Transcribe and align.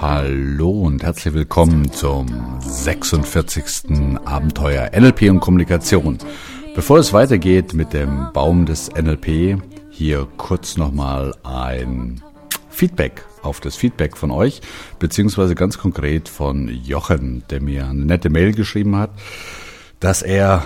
Hallo 0.00 0.70
und 0.70 1.02
herzlich 1.02 1.34
willkommen 1.34 1.90
zum 1.90 2.28
46. 2.60 4.20
Abenteuer 4.24 4.92
NLP 4.96 5.22
und 5.22 5.40
Kommunikation. 5.40 6.18
Bevor 6.76 6.98
es 6.98 7.12
weitergeht 7.12 7.74
mit 7.74 7.92
dem 7.92 8.28
Baum 8.32 8.64
des 8.64 8.90
NLP, 8.94 9.60
hier 9.90 10.28
kurz 10.36 10.76
nochmal 10.76 11.34
ein 11.42 12.22
Feedback 12.70 13.24
auf 13.42 13.58
das 13.58 13.74
Feedback 13.74 14.16
von 14.16 14.30
euch, 14.30 14.60
beziehungsweise 15.00 15.56
ganz 15.56 15.78
konkret 15.78 16.28
von 16.28 16.68
Jochen, 16.68 17.42
der 17.50 17.60
mir 17.60 17.88
eine 17.88 18.04
nette 18.04 18.30
Mail 18.30 18.52
geschrieben 18.52 18.94
hat, 18.94 19.10
dass 19.98 20.22
er, 20.22 20.62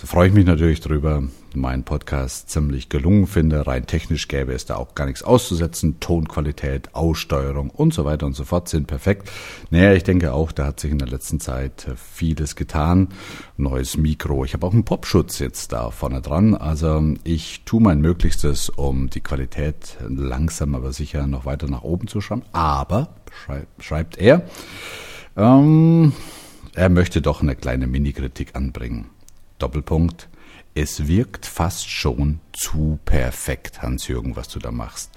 da 0.00 0.06
freue 0.08 0.26
ich 0.26 0.34
mich 0.34 0.44
natürlich 0.44 0.80
drüber, 0.80 1.22
meinen 1.56 1.84
Podcast 1.84 2.50
ziemlich 2.50 2.88
gelungen 2.88 3.26
finde. 3.26 3.66
Rein 3.66 3.86
technisch 3.86 4.28
gäbe 4.28 4.52
es 4.52 4.66
da 4.66 4.76
auch 4.76 4.94
gar 4.94 5.06
nichts 5.06 5.22
auszusetzen. 5.22 6.00
Tonqualität, 6.00 6.94
Aussteuerung 6.94 7.70
und 7.70 7.94
so 7.94 8.04
weiter 8.04 8.26
und 8.26 8.34
so 8.34 8.44
fort 8.44 8.68
sind 8.68 8.86
perfekt. 8.86 9.30
Naja, 9.70 9.92
ich 9.92 10.04
denke 10.04 10.32
auch, 10.32 10.52
da 10.52 10.66
hat 10.66 10.80
sich 10.80 10.90
in 10.90 10.98
der 10.98 11.08
letzten 11.08 11.40
Zeit 11.40 11.88
vieles 11.96 12.56
getan. 12.56 13.08
Neues 13.56 13.96
Mikro. 13.96 14.44
Ich 14.44 14.54
habe 14.54 14.66
auch 14.66 14.72
einen 14.72 14.84
Popschutz 14.84 15.38
jetzt 15.38 15.72
da 15.72 15.90
vorne 15.90 16.20
dran. 16.20 16.54
Also 16.54 17.02
ich 17.24 17.62
tue 17.64 17.80
mein 17.80 18.00
Möglichstes, 18.00 18.68
um 18.68 19.10
die 19.10 19.20
Qualität 19.20 19.96
langsam 20.08 20.74
aber 20.74 20.92
sicher 20.92 21.26
noch 21.26 21.44
weiter 21.44 21.68
nach 21.68 21.82
oben 21.82 22.08
zu 22.08 22.20
schauen. 22.20 22.42
Aber, 22.52 23.08
schreibt 23.78 24.18
er, 24.18 24.42
ähm, 25.36 26.12
er 26.74 26.88
möchte 26.88 27.20
doch 27.20 27.42
eine 27.42 27.54
kleine 27.54 27.86
Mini-Kritik 27.86 28.54
anbringen. 28.54 29.10
Doppelpunkt. 29.58 30.28
Es 30.74 31.06
wirkt 31.06 31.44
fast 31.44 31.90
schon 31.90 32.40
zu 32.54 32.98
perfekt, 33.04 33.82
Hans-Jürgen, 33.82 34.36
was 34.36 34.48
du 34.48 34.58
da 34.58 34.70
machst. 34.70 35.10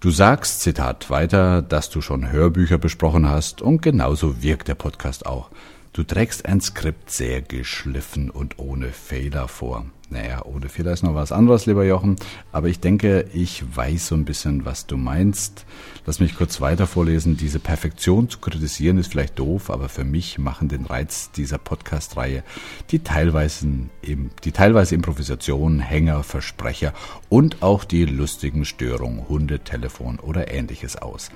Du 0.00 0.10
sagst, 0.10 0.60
Zitat 0.60 1.08
weiter, 1.08 1.62
dass 1.62 1.88
du 1.88 2.02
schon 2.02 2.30
Hörbücher 2.30 2.76
besprochen 2.76 3.26
hast 3.26 3.62
und 3.62 3.80
genauso 3.80 4.42
wirkt 4.42 4.68
der 4.68 4.74
Podcast 4.74 5.24
auch. 5.24 5.50
Du 5.96 6.04
trägst 6.04 6.44
ein 6.44 6.60
Skript 6.60 7.10
sehr 7.10 7.40
geschliffen 7.40 8.28
und 8.28 8.58
ohne 8.58 8.88
Fehler 8.92 9.48
vor. 9.48 9.86
Naja, 10.10 10.44
ohne 10.44 10.68
Fehler 10.68 10.92
ist 10.92 11.02
noch 11.02 11.14
was 11.14 11.32
anderes, 11.32 11.64
lieber 11.64 11.86
Jochen. 11.86 12.16
Aber 12.52 12.68
ich 12.68 12.80
denke, 12.80 13.30
ich 13.32 13.64
weiß 13.74 14.08
so 14.08 14.14
ein 14.14 14.26
bisschen, 14.26 14.66
was 14.66 14.86
du 14.86 14.98
meinst. 14.98 15.64
Lass 16.04 16.20
mich 16.20 16.36
kurz 16.36 16.60
weiter 16.60 16.86
vorlesen. 16.86 17.38
Diese 17.38 17.60
Perfektion 17.60 18.28
zu 18.28 18.40
kritisieren 18.40 18.98
ist 18.98 19.10
vielleicht 19.10 19.38
doof, 19.38 19.70
aber 19.70 19.88
für 19.88 20.04
mich 20.04 20.36
machen 20.36 20.68
den 20.68 20.84
Reiz 20.84 21.30
dieser 21.30 21.56
Podcast-Reihe 21.56 22.42
die 22.90 22.98
teilweise, 22.98 23.66
die 24.04 24.52
teilweise 24.52 24.94
Improvisation, 24.94 25.80
Hänger, 25.80 26.24
Versprecher 26.24 26.92
und 27.30 27.62
auch 27.62 27.84
die 27.84 28.04
lustigen 28.04 28.66
Störungen, 28.66 29.30
Hunde, 29.30 29.60
Telefon 29.60 30.18
oder 30.18 30.52
ähnliches 30.52 30.96
aus. 30.96 31.30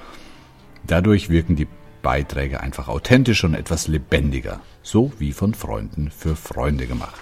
Dadurch 0.87 1.31
wirken 1.31 1.57
die 1.57 1.67
Beiträge 2.03 2.61
einfach 2.61 2.89
authentischer 2.89 3.49
und 3.49 3.55
etwas 3.55 3.89
lebendiger, 3.89 4.61
so 4.83 5.13
wie 5.19 5.33
von 5.33 5.55
Freunden 5.55 6.11
für 6.11 6.37
Freunde 6.37 6.87
gemacht. 6.87 7.21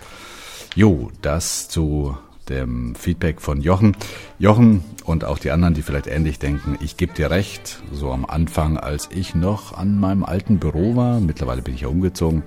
Jo, 0.74 1.10
das 1.22 1.68
zu 1.68 2.16
dem 2.48 2.94
Feedback 2.94 3.40
von 3.40 3.60
Jochen. 3.60 3.96
Jochen 4.38 4.82
und 5.04 5.24
auch 5.24 5.38
die 5.38 5.50
anderen, 5.50 5.74
die 5.74 5.82
vielleicht 5.82 6.06
ähnlich 6.06 6.38
denken, 6.38 6.78
ich 6.80 6.96
gebe 6.96 7.12
dir 7.12 7.30
recht, 7.30 7.82
so 7.92 8.12
am 8.12 8.24
Anfang, 8.24 8.78
als 8.78 9.08
ich 9.12 9.34
noch 9.34 9.76
an 9.76 9.98
meinem 9.98 10.24
alten 10.24 10.58
Büro 10.58 10.96
war, 10.96 11.20
mittlerweile 11.20 11.62
bin 11.62 11.74
ich 11.74 11.82
ja 11.82 11.88
umgezogen, 11.88 12.42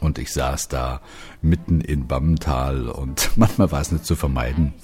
und 0.00 0.18
ich 0.18 0.32
saß 0.32 0.68
da 0.68 1.00
mitten 1.40 1.80
in 1.80 2.06
Bammental 2.06 2.88
und 2.88 3.30
manchmal 3.36 3.72
war 3.72 3.80
es 3.80 3.92
nicht 3.92 4.04
zu 4.04 4.16
vermeiden, 4.16 4.74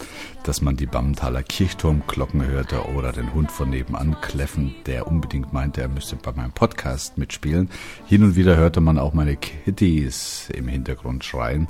dass 0.45 0.63
man 0.63 0.77
die 0.77 0.87
Bammentaler 0.87 1.43
Kirchturmglocken 1.43 2.47
hörte 2.47 2.87
oder 2.95 3.13
den 3.13 3.33
Hund 3.35 3.51
von 3.53 3.71
nebenan 3.71 4.21
kläffen, 4.21 4.75
der 4.87 5.07
unbedingt 5.07 5.53
meinte, 5.53 5.83
er 5.83 5.89
müsste 5.89 6.17
bei 6.17 6.33
meinem 6.33 6.53
Podcast 6.53 7.19
mitspielen. 7.19 7.71
Hin 8.07 8.23
und 8.23 8.37
wieder 8.37 8.57
hörte 8.57 8.81
man 8.81 8.99
auch 8.99 9.13
meine 9.13 9.37
Kitties 9.37 10.49
im 10.55 10.69
Hintergrund 10.69 11.25
schreien. 11.25 11.69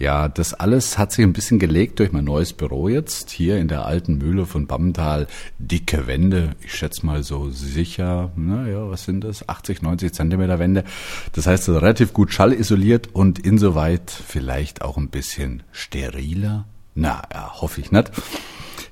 Ja, 0.00 0.28
das 0.28 0.54
alles 0.54 0.96
hat 0.96 1.12
sich 1.12 1.26
ein 1.26 1.34
bisschen 1.34 1.58
gelegt 1.58 1.98
durch 1.98 2.10
mein 2.10 2.24
neues 2.24 2.54
Büro 2.54 2.88
jetzt, 2.88 3.28
hier 3.28 3.58
in 3.58 3.68
der 3.68 3.84
alten 3.84 4.16
Mühle 4.16 4.46
von 4.46 4.66
Bammental. 4.66 5.26
Dicke 5.58 6.06
Wände, 6.06 6.56
ich 6.62 6.74
schätze 6.74 7.04
mal 7.04 7.22
so 7.22 7.50
sicher, 7.50 8.32
naja, 8.34 8.88
was 8.88 9.04
sind 9.04 9.24
das? 9.24 9.46
80, 9.46 9.82
90 9.82 10.14
Zentimeter 10.14 10.58
Wände. 10.58 10.84
Das 11.32 11.46
heißt, 11.46 11.68
relativ 11.68 12.14
gut 12.14 12.32
schallisoliert 12.32 13.10
und 13.12 13.40
insoweit 13.40 14.10
vielleicht 14.10 14.80
auch 14.80 14.96
ein 14.96 15.10
bisschen 15.10 15.64
steriler. 15.70 16.64
Na, 16.94 17.20
ja, 17.30 17.60
hoffe 17.60 17.82
ich 17.82 17.92
nicht. 17.92 18.10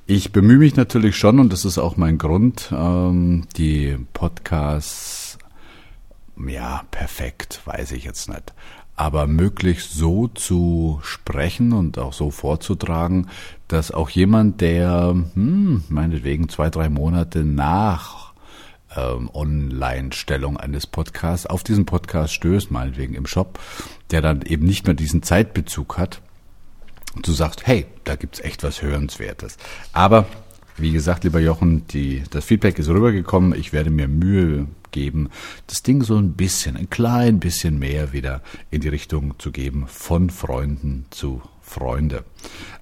Ich 0.05 0.31
bemühe 0.31 0.59
mich 0.59 0.77
natürlich 0.77 1.17
schon, 1.17 1.41
und 1.41 1.55
das 1.55 1.65
ist 1.65 1.79
auch 1.79 1.97
mein 1.97 2.19
Grund, 2.19 2.69
ähm, 2.71 3.47
die 3.57 3.97
Podcasts, 4.13 5.39
ja, 6.47 6.83
perfekt, 6.91 7.63
weiß 7.65 7.93
ich 7.93 8.05
jetzt 8.05 8.29
nicht 8.29 8.53
aber 8.99 9.29
möglichst 9.29 9.93
so 9.95 10.27
zu 10.27 10.99
sprechen 11.05 11.73
und 11.73 11.99
auch 11.99 12.13
so 12.13 12.33
vorzutragen, 12.33 13.29
dass 13.69 13.93
auch 13.93 14.11
jemand, 14.11 14.61
der 14.61 15.15
hm, 15.35 15.85
meinetwegen 15.89 16.49
zwei, 16.49 16.69
drei 16.69 16.89
Monate 16.89 17.45
nach 17.45 18.33
ähm, 18.97 19.31
Online-Stellung 19.33 20.57
eines 20.57 20.89
Podcasts 20.89 21.47
auf 21.47 21.63
diesen 21.63 21.87
Podcast 21.87 22.35
stößt, 22.35 22.73
meinetwegen 22.73 23.15
im 23.15 23.27
Shop, 23.27 23.61
der 24.11 24.21
dann 24.21 24.43
eben 24.43 24.67
nicht 24.67 24.85
mehr 24.87 24.95
diesen 24.95 25.23
Zeitbezug 25.23 25.97
hat, 25.97 26.21
du 27.23 27.31
sagst, 27.31 27.69
hey, 27.69 27.87
da 28.03 28.17
gibt's 28.17 28.41
echt 28.41 28.65
was 28.65 28.83
Hörenswertes. 28.83 29.59
Aber 29.93 30.27
wie 30.81 30.93
gesagt, 30.93 31.25
lieber 31.25 31.41
Jochen, 31.41 31.87
die, 31.89 32.23
das 32.31 32.45
Feedback 32.45 32.79
ist 32.79 32.89
rübergekommen. 32.89 33.59
Ich 33.59 33.73
werde 33.73 33.91
mir 33.91 34.09
Mühe 34.09 34.67
geben, 34.91 35.29
das 35.67 35.83
Ding 35.83 36.03
so 36.03 36.17
ein 36.17 36.33
bisschen, 36.33 36.77
ein 36.77 36.91
klein 36.91 37.41
bisschen 37.41 37.79
mehr 37.79 38.13
wieder 38.13 38.43
in 38.71 38.81
die 38.81 38.89
Richtung 38.89 39.39
zu 39.39 39.53
geben, 39.53 39.85
von 39.87 40.31
Freunden 40.31 41.07
zu 41.11 41.43
Freunde. 41.61 42.25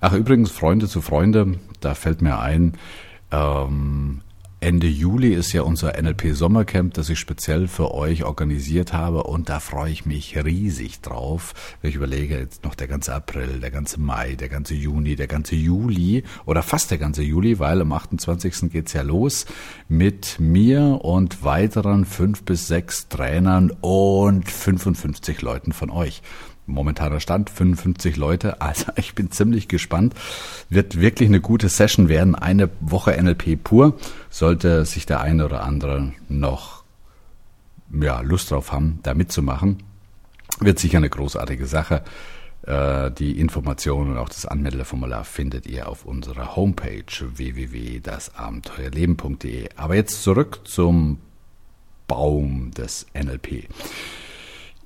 Ach, 0.00 0.12
übrigens, 0.12 0.50
Freunde 0.50 0.88
zu 0.88 1.00
Freunde, 1.00 1.58
da 1.80 1.94
fällt 1.94 2.22
mir 2.22 2.38
ein, 2.38 2.74
ähm, 3.32 4.20
Ende 4.66 4.88
Juli 4.88 5.32
ist 5.32 5.52
ja 5.52 5.62
unser 5.62 5.92
NLP 5.96 6.34
Sommercamp, 6.34 6.92
das 6.94 7.08
ich 7.08 7.20
speziell 7.20 7.68
für 7.68 7.94
euch 7.94 8.24
organisiert 8.24 8.92
habe 8.92 9.22
und 9.22 9.48
da 9.48 9.60
freue 9.60 9.92
ich 9.92 10.06
mich 10.06 10.36
riesig 10.44 11.02
drauf. 11.02 11.54
Ich 11.82 11.94
überlege, 11.94 12.36
jetzt 12.36 12.64
noch 12.64 12.74
der 12.74 12.88
ganze 12.88 13.14
April, 13.14 13.60
der 13.60 13.70
ganze 13.70 14.00
Mai, 14.00 14.34
der 14.34 14.48
ganze 14.48 14.74
Juni, 14.74 15.14
der 15.14 15.28
ganze 15.28 15.54
Juli 15.54 16.24
oder 16.46 16.64
fast 16.64 16.90
der 16.90 16.98
ganze 16.98 17.22
Juli, 17.22 17.60
weil 17.60 17.80
am 17.80 17.92
28. 17.92 18.68
geht's 18.72 18.92
ja 18.92 19.02
los 19.02 19.46
mit 19.86 20.40
mir 20.40 20.98
und 21.00 21.44
weiteren 21.44 22.04
fünf 22.04 22.42
bis 22.42 22.66
sechs 22.66 23.06
Trainern 23.06 23.70
und 23.82 24.50
55 24.50 25.42
Leuten 25.42 25.74
von 25.74 25.90
euch 25.90 26.22
momentaner 26.66 27.20
Stand 27.20 27.50
55 27.50 28.16
Leute. 28.16 28.60
Also 28.60 28.86
ich 28.96 29.14
bin 29.14 29.30
ziemlich 29.30 29.68
gespannt. 29.68 30.14
Wird 30.68 31.00
wirklich 31.00 31.28
eine 31.28 31.40
gute 31.40 31.68
Session 31.68 32.08
werden. 32.08 32.34
Eine 32.34 32.70
Woche 32.80 33.20
NLP 33.20 33.62
pur. 33.62 33.96
Sollte 34.30 34.84
sich 34.84 35.06
der 35.06 35.20
eine 35.20 35.44
oder 35.44 35.62
andere 35.62 36.12
noch 36.28 36.84
ja, 38.00 38.20
Lust 38.20 38.50
drauf 38.50 38.72
haben, 38.72 38.98
da 39.02 39.14
mitzumachen. 39.14 39.82
Wird 40.60 40.78
sicher 40.78 40.98
eine 40.98 41.10
großartige 41.10 41.66
Sache. 41.66 42.02
Äh, 42.62 43.10
die 43.12 43.38
Informationen 43.38 44.12
und 44.12 44.18
auch 44.18 44.28
das 44.28 44.46
Anmeldeformular 44.46 45.24
findet 45.24 45.66
ihr 45.66 45.88
auf 45.88 46.04
unserer 46.04 46.54
Homepage 46.56 47.04
www.dasabenteuerleben.de. 47.20 49.68
Aber 49.76 49.94
jetzt 49.94 50.22
zurück 50.22 50.60
zum 50.64 51.18
Baum 52.08 52.72
des 52.72 53.06
NLP. 53.14 53.68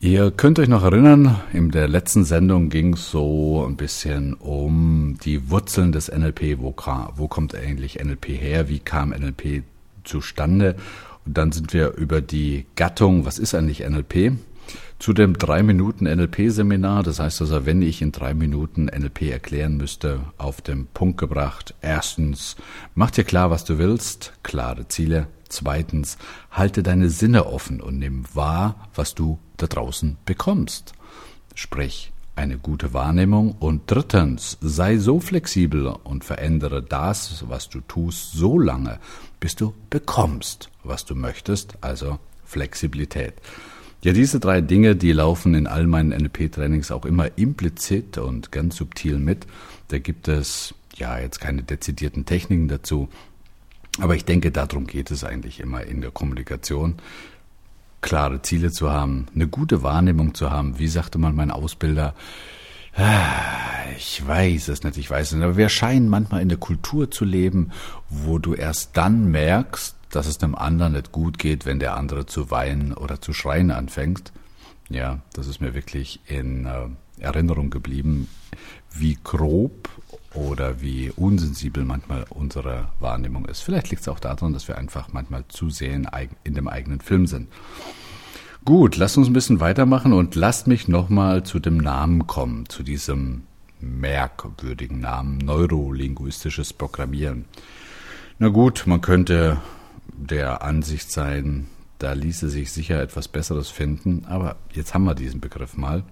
Ihr 0.02 0.30
könnt 0.30 0.58
euch 0.58 0.68
noch 0.68 0.82
erinnern, 0.82 1.42
in 1.52 1.70
der 1.70 1.86
letzten 1.86 2.24
Sendung 2.24 2.70
ging 2.70 2.94
es 2.94 3.10
so 3.10 3.66
ein 3.68 3.76
bisschen 3.76 4.32
um 4.32 5.18
die 5.22 5.50
Wurzeln 5.50 5.92
des 5.92 6.10
NLP. 6.10 6.58
Wo, 6.58 6.74
wo 7.16 7.28
kommt 7.28 7.54
eigentlich 7.54 8.02
NLP 8.02 8.28
her? 8.28 8.70
Wie 8.70 8.78
kam 8.78 9.10
NLP 9.10 9.62
zustande? 10.04 10.76
Und 11.26 11.36
dann 11.36 11.52
sind 11.52 11.74
wir 11.74 11.98
über 11.98 12.22
die 12.22 12.64
Gattung, 12.76 13.26
was 13.26 13.38
ist 13.38 13.54
eigentlich 13.54 13.80
NLP? 13.80 14.32
Zu 14.98 15.12
dem 15.12 15.38
drei 15.38 15.62
Minuten 15.62 16.04
NLP-Seminar, 16.04 17.02
das 17.02 17.20
heißt 17.20 17.40
also, 17.40 17.64
wenn 17.64 17.80
ich 17.80 18.02
in 18.02 18.12
drei 18.12 18.34
Minuten 18.34 18.84
NLP 18.84 19.22
erklären 19.30 19.76
müsste, 19.76 20.20
auf 20.36 20.60
den 20.60 20.86
Punkt 20.86 21.18
gebracht. 21.18 21.74
Erstens, 21.80 22.56
mach 22.94 23.10
dir 23.10 23.24
klar, 23.24 23.50
was 23.50 23.64
du 23.64 23.78
willst, 23.78 24.32
klare 24.42 24.88
Ziele. 24.88 25.28
Zweitens, 25.48 26.18
halte 26.50 26.82
deine 26.82 27.08
Sinne 27.10 27.46
offen 27.46 27.80
und 27.80 27.98
nimm 27.98 28.24
wahr, 28.34 28.88
was 28.94 29.14
du 29.14 29.38
da 29.56 29.66
draußen 29.66 30.16
bekommst. 30.24 30.92
Sprich, 31.54 32.12
eine 32.36 32.58
gute 32.58 32.94
Wahrnehmung. 32.94 33.54
Und 33.58 33.82
drittens, 33.86 34.58
sei 34.60 34.96
so 34.96 35.20
flexibel 35.20 35.88
und 36.04 36.24
verändere 36.24 36.82
das, 36.82 37.44
was 37.48 37.68
du 37.68 37.80
tust, 37.80 38.32
so 38.32 38.58
lange, 38.58 38.98
bis 39.40 39.56
du 39.56 39.74
bekommst, 39.90 40.70
was 40.82 41.04
du 41.04 41.14
möchtest, 41.14 41.76
also 41.80 42.18
Flexibilität. 42.44 43.34
Ja, 44.02 44.14
diese 44.14 44.40
drei 44.40 44.62
Dinge, 44.62 44.96
die 44.96 45.12
laufen 45.12 45.54
in 45.54 45.66
all 45.66 45.86
meinen 45.86 46.10
NLP-Trainings 46.10 46.90
auch 46.90 47.04
immer 47.04 47.36
implizit 47.36 48.16
und 48.16 48.50
ganz 48.50 48.76
subtil 48.76 49.18
mit. 49.18 49.46
Da 49.88 49.98
gibt 49.98 50.26
es 50.26 50.74
ja 50.96 51.18
jetzt 51.18 51.38
keine 51.38 51.62
dezidierten 51.62 52.24
Techniken 52.24 52.68
dazu. 52.68 53.10
Aber 53.98 54.16
ich 54.16 54.24
denke, 54.24 54.50
darum 54.52 54.86
geht 54.86 55.10
es 55.10 55.22
eigentlich 55.22 55.60
immer 55.60 55.84
in 55.84 56.00
der 56.00 56.10
Kommunikation. 56.10 56.94
Klare 58.00 58.40
Ziele 58.40 58.72
zu 58.72 58.90
haben, 58.90 59.26
eine 59.34 59.48
gute 59.48 59.82
Wahrnehmung 59.82 60.34
zu 60.34 60.50
haben. 60.50 60.78
Wie 60.78 60.88
sagte 60.88 61.18
mal 61.18 61.34
mein 61.34 61.50
Ausbilder, 61.50 62.14
ah, 62.94 63.90
ich 63.98 64.26
weiß 64.26 64.68
es 64.68 64.82
nicht, 64.82 64.96
ich 64.96 65.10
weiß 65.10 65.28
es 65.28 65.34
nicht, 65.34 65.44
aber 65.44 65.58
wir 65.58 65.68
scheinen 65.68 66.08
manchmal 66.08 66.40
in 66.40 66.48
der 66.48 66.56
Kultur 66.56 67.10
zu 67.10 67.26
leben, 67.26 67.70
wo 68.08 68.38
du 68.38 68.54
erst 68.54 68.96
dann 68.96 69.30
merkst, 69.30 69.94
dass 70.10 70.26
es 70.26 70.38
dem 70.38 70.54
anderen 70.54 70.92
nicht 70.92 71.12
gut 71.12 71.38
geht, 71.38 71.66
wenn 71.66 71.78
der 71.78 71.96
andere 71.96 72.26
zu 72.26 72.50
weinen 72.50 72.92
oder 72.92 73.20
zu 73.20 73.32
schreien 73.32 73.70
anfängt. 73.70 74.32
Ja, 74.88 75.20
das 75.32 75.46
ist 75.46 75.60
mir 75.60 75.74
wirklich 75.74 76.20
in 76.26 76.66
äh, 76.66 76.88
Erinnerung 77.20 77.70
geblieben, 77.70 78.28
wie 78.92 79.16
grob 79.22 79.88
oder 80.34 80.80
wie 80.80 81.12
unsensibel 81.14 81.84
manchmal 81.84 82.24
unsere 82.28 82.88
Wahrnehmung 82.98 83.44
ist. 83.46 83.60
Vielleicht 83.60 83.90
liegt 83.90 84.02
es 84.02 84.08
auch 84.08 84.20
daran, 84.20 84.52
dass 84.52 84.68
wir 84.68 84.78
einfach 84.78 85.08
manchmal 85.12 85.44
zu 85.48 85.70
sehr 85.70 85.94
in 86.44 86.54
dem 86.54 86.68
eigenen 86.68 87.00
Film 87.00 87.26
sind. 87.26 87.48
Gut, 88.64 88.96
lasst 88.96 89.16
uns 89.16 89.28
ein 89.28 89.32
bisschen 89.32 89.60
weitermachen 89.60 90.12
und 90.12 90.34
lasst 90.34 90.66
mich 90.66 90.86
nochmal 90.86 91.44
zu 91.44 91.58
dem 91.58 91.78
Namen 91.78 92.26
kommen, 92.26 92.68
zu 92.68 92.82
diesem 92.82 93.44
merkwürdigen 93.80 95.00
Namen 95.00 95.38
neurolinguistisches 95.38 96.72
Programmieren. 96.72 97.46
Na 98.38 98.48
gut, 98.48 98.84
man 98.86 99.00
könnte 99.00 99.58
der 100.20 100.62
Ansicht 100.62 101.10
sein, 101.10 101.66
da 101.98 102.12
ließe 102.12 102.48
sich 102.48 102.72
sicher 102.72 103.00
etwas 103.02 103.28
Besseres 103.28 103.68
finden, 103.68 104.24
aber 104.26 104.56
jetzt 104.72 104.94
haben 104.94 105.04
wir 105.04 105.14
diesen 105.14 105.40
Begriff 105.40 105.76
mal. 105.76 106.04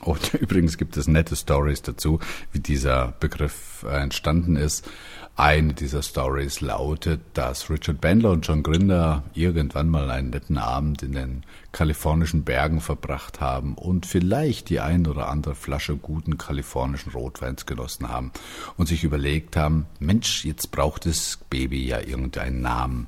Und 0.00 0.34
übrigens 0.40 0.78
gibt 0.78 0.96
es 0.96 1.08
nette 1.08 1.36
Stories 1.36 1.82
dazu, 1.82 2.20
wie 2.52 2.60
dieser 2.60 3.14
Begriff 3.20 3.84
entstanden 3.88 4.56
ist. 4.56 4.88
Eine 5.36 5.72
dieser 5.72 6.02
Stories 6.02 6.60
lautet, 6.60 7.20
dass 7.34 7.70
Richard 7.70 8.00
Bandler 8.00 8.32
und 8.32 8.44
John 8.44 8.64
Grinder 8.64 9.22
irgendwann 9.34 9.88
mal 9.88 10.10
einen 10.10 10.30
netten 10.30 10.58
Abend 10.58 11.04
in 11.04 11.12
den 11.12 11.44
kalifornischen 11.70 12.42
Bergen 12.42 12.80
verbracht 12.80 13.40
haben 13.40 13.74
und 13.74 14.04
vielleicht 14.04 14.68
die 14.68 14.80
ein 14.80 15.06
oder 15.06 15.28
andere 15.28 15.54
Flasche 15.54 15.94
guten 15.94 16.38
kalifornischen 16.38 17.12
Rotweins 17.12 17.66
genossen 17.66 18.08
haben 18.08 18.32
und 18.76 18.88
sich 18.88 19.04
überlegt 19.04 19.54
haben, 19.54 19.86
Mensch, 20.00 20.44
jetzt 20.44 20.72
braucht 20.72 21.06
das 21.06 21.38
Baby 21.48 21.86
ja 21.86 22.00
irgendeinen 22.00 22.60
Namen. 22.60 23.06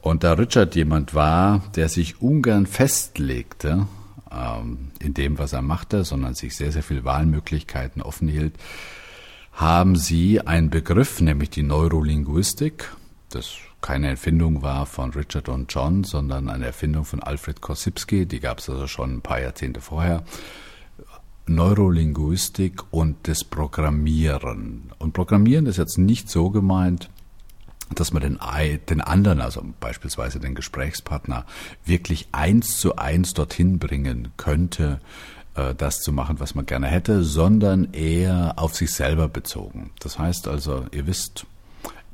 Und 0.00 0.22
da 0.22 0.34
Richard 0.34 0.76
jemand 0.76 1.14
war, 1.14 1.64
der 1.74 1.88
sich 1.88 2.22
ungern 2.22 2.66
festlegte, 2.66 3.88
ähm, 4.30 4.90
in 4.98 5.14
dem, 5.14 5.38
was 5.38 5.52
er 5.52 5.62
machte, 5.62 6.04
sondern 6.04 6.34
sich 6.34 6.56
sehr, 6.56 6.72
sehr 6.72 6.82
viel 6.82 7.04
Wahlmöglichkeiten 7.04 8.02
offen 8.02 8.28
hielt, 8.28 8.54
haben 9.52 9.96
sie 9.96 10.40
einen 10.40 10.70
Begriff, 10.70 11.20
nämlich 11.20 11.50
die 11.50 11.62
Neurolinguistik, 11.62 12.92
das 13.30 13.56
keine 13.80 14.08
Erfindung 14.08 14.62
war 14.62 14.86
von 14.86 15.10
Richard 15.12 15.48
und 15.48 15.72
John, 15.72 16.04
sondern 16.04 16.48
eine 16.48 16.66
Erfindung 16.66 17.04
von 17.04 17.22
Alfred 17.22 17.60
Korsipski, 17.60 18.26
die 18.26 18.40
gab 18.40 18.58
es 18.58 18.68
also 18.68 18.86
schon 18.86 19.16
ein 19.16 19.20
paar 19.20 19.40
Jahrzehnte 19.40 19.80
vorher. 19.80 20.24
Neurolinguistik 21.46 22.82
und 22.90 23.28
das 23.28 23.44
Programmieren. 23.44 24.92
Und 24.98 25.12
Programmieren 25.12 25.66
ist 25.66 25.76
jetzt 25.76 25.98
nicht 25.98 26.28
so 26.28 26.50
gemeint, 26.50 27.08
dass 27.94 28.12
man 28.12 28.22
den, 28.22 28.38
den 28.88 29.00
anderen, 29.00 29.40
also 29.40 29.64
beispielsweise 29.80 30.40
den 30.40 30.54
Gesprächspartner, 30.54 31.46
wirklich 31.84 32.28
eins 32.32 32.78
zu 32.78 32.96
eins 32.96 33.34
dorthin 33.34 33.78
bringen 33.78 34.28
könnte, 34.36 35.00
äh, 35.54 35.74
das 35.74 36.00
zu 36.00 36.12
machen, 36.12 36.40
was 36.40 36.54
man 36.54 36.66
gerne 36.66 36.88
hätte, 36.88 37.22
sondern 37.22 37.92
eher 37.92 38.54
auf 38.56 38.74
sich 38.74 38.92
selber 38.92 39.28
bezogen. 39.28 39.90
Das 40.00 40.18
heißt 40.18 40.48
also, 40.48 40.86
ihr 40.92 41.06
wisst, 41.06 41.46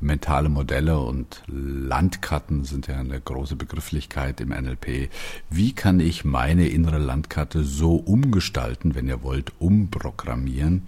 mentale 0.03 0.49
Modelle 0.49 0.99
und 0.99 1.43
Landkarten 1.47 2.65
sind 2.65 2.89
ja 2.89 2.99
eine 2.99 3.21
große 3.21 3.57
Begrifflichkeit 3.57 4.41
im 4.41 4.49
NLP. 4.49 5.09
Wie 5.49 5.73
kann 5.73 6.01
ich 6.01 6.25
meine 6.25 6.69
innere 6.69 6.99
Landkarte 6.99 7.63
so 7.63 7.95
umgestalten, 7.95 8.95
wenn 8.95 9.09
ihr 9.09 9.23
wollt, 9.23 9.53
umprogrammieren, 9.61 10.83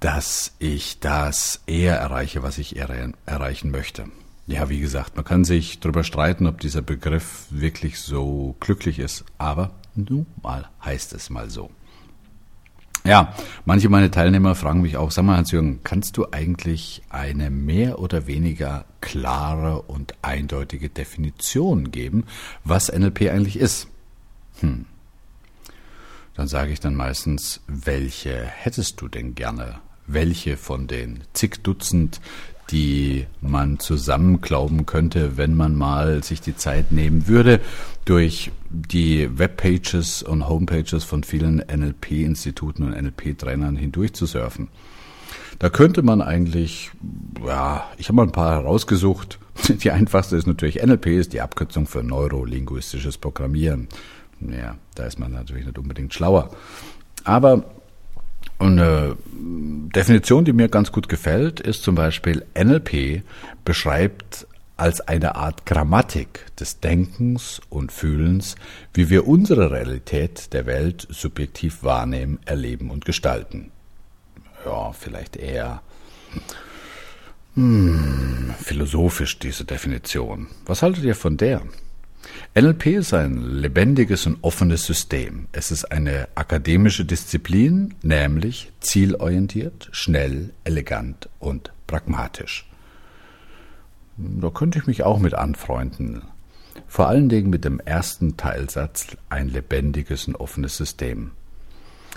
dass 0.00 0.54
ich 0.58 1.00
das 1.00 1.60
eher 1.66 1.96
erreiche, 1.96 2.42
was 2.42 2.58
ich 2.58 2.76
eher 2.76 3.12
erreichen 3.26 3.70
möchte. 3.70 4.06
Ja, 4.46 4.68
wie 4.68 4.80
gesagt, 4.80 5.16
man 5.16 5.24
kann 5.24 5.44
sich 5.44 5.78
darüber 5.80 6.04
streiten, 6.04 6.46
ob 6.46 6.60
dieser 6.60 6.80
Begriff 6.80 7.46
wirklich 7.50 8.00
so 8.00 8.56
glücklich 8.60 8.98
ist, 8.98 9.24
aber 9.36 9.72
nun 9.94 10.26
mal 10.42 10.68
heißt 10.82 11.12
es 11.12 11.28
mal 11.28 11.50
so. 11.50 11.70
Ja, 13.04 13.34
manche 13.64 13.88
meiner 13.88 14.10
Teilnehmer 14.10 14.54
fragen 14.54 14.82
mich 14.82 14.96
auch, 14.96 15.10
sag 15.10 15.24
mal, 15.24 15.36
Hans-Jürgen, 15.36 15.80
kannst 15.84 16.16
du 16.16 16.26
eigentlich 16.30 17.02
eine 17.10 17.50
mehr 17.50 17.98
oder 18.00 18.26
weniger 18.26 18.84
klare 19.00 19.82
und 19.82 20.14
eindeutige 20.22 20.88
Definition 20.88 21.90
geben, 21.90 22.24
was 22.64 22.92
NLP 22.92 23.30
eigentlich 23.30 23.58
ist? 23.58 23.88
Hm. 24.60 24.86
Dann 26.34 26.48
sage 26.48 26.72
ich 26.72 26.80
dann 26.80 26.94
meistens, 26.94 27.60
welche 27.66 28.44
hättest 28.44 29.00
du 29.00 29.08
denn 29.08 29.34
gerne 29.34 29.80
welche 30.08 30.56
von 30.56 30.86
den 30.86 31.20
zig 31.32 31.62
Dutzend, 31.62 32.20
die 32.70 33.26
man 33.40 33.78
zusammenklauben 33.78 34.84
könnte, 34.84 35.36
wenn 35.36 35.54
man 35.54 35.74
mal 35.74 36.22
sich 36.22 36.40
die 36.40 36.56
Zeit 36.56 36.92
nehmen 36.92 37.26
würde, 37.26 37.60
durch 38.04 38.50
die 38.68 39.38
Webpages 39.38 40.22
und 40.22 40.48
Homepages 40.48 41.04
von 41.04 41.24
vielen 41.24 41.58
NLP-Instituten 41.58 42.82
und 42.82 43.00
NLP-Trainern 43.00 43.76
hindurch 43.76 44.12
zu 44.12 44.26
surfen. 44.26 44.68
Da 45.58 45.70
könnte 45.70 46.02
man 46.02 46.22
eigentlich, 46.22 46.90
ja, 47.44 47.86
ich 47.96 48.08
habe 48.08 48.16
mal 48.16 48.22
ein 48.24 48.32
paar 48.32 48.52
herausgesucht. 48.52 49.38
Die 49.68 49.90
einfachste 49.90 50.36
ist 50.36 50.46
natürlich 50.46 50.82
NLP, 50.82 51.06
ist 51.06 51.32
die 51.32 51.40
Abkürzung 51.40 51.86
für 51.86 52.04
neurolinguistisches 52.04 53.18
Programmieren. 53.18 53.88
Ja, 54.40 54.76
da 54.94 55.04
ist 55.04 55.18
man 55.18 55.32
natürlich 55.32 55.66
nicht 55.66 55.78
unbedingt 55.78 56.14
schlauer. 56.14 56.50
Aber 57.24 57.64
eine 58.58 59.16
Definition, 59.94 60.44
die 60.44 60.52
mir 60.52 60.68
ganz 60.68 60.92
gut 60.92 61.08
gefällt, 61.08 61.60
ist 61.60 61.82
zum 61.82 61.94
Beispiel 61.94 62.44
NLP 62.56 63.22
beschreibt 63.64 64.46
als 64.76 65.00
eine 65.00 65.34
Art 65.34 65.66
Grammatik 65.66 66.46
des 66.56 66.80
Denkens 66.80 67.60
und 67.68 67.90
Fühlens, 67.90 68.54
wie 68.94 69.10
wir 69.10 69.26
unsere 69.26 69.72
Realität 69.72 70.52
der 70.52 70.66
Welt 70.66 71.06
subjektiv 71.10 71.82
wahrnehmen, 71.82 72.38
erleben 72.46 72.90
und 72.90 73.04
gestalten. 73.04 73.72
Ja, 74.64 74.92
vielleicht 74.92 75.36
eher 75.36 75.82
hm, 77.54 78.54
philosophisch 78.62 79.38
diese 79.40 79.64
Definition. 79.64 80.46
Was 80.64 80.82
haltet 80.82 81.04
ihr 81.04 81.16
von 81.16 81.36
der? 81.36 81.62
NLP 82.54 82.86
ist 82.86 83.14
ein 83.14 83.40
lebendiges 83.60 84.26
und 84.26 84.38
offenes 84.42 84.84
System. 84.84 85.46
Es 85.52 85.70
ist 85.70 85.84
eine 85.86 86.28
akademische 86.34 87.04
Disziplin, 87.04 87.94
nämlich 88.02 88.72
zielorientiert, 88.80 89.88
schnell, 89.92 90.50
elegant 90.64 91.28
und 91.38 91.72
pragmatisch. 91.86 92.68
Da 94.16 94.50
könnte 94.50 94.78
ich 94.78 94.86
mich 94.86 95.04
auch 95.04 95.20
mit 95.20 95.34
anfreunden. 95.34 96.22
Vor 96.88 97.08
allen 97.08 97.28
Dingen 97.28 97.50
mit 97.50 97.64
dem 97.64 97.80
ersten 97.80 98.36
Teilsatz 98.36 99.16
ein 99.28 99.48
lebendiges 99.48 100.26
und 100.26 100.34
offenes 100.34 100.76
System. 100.76 101.32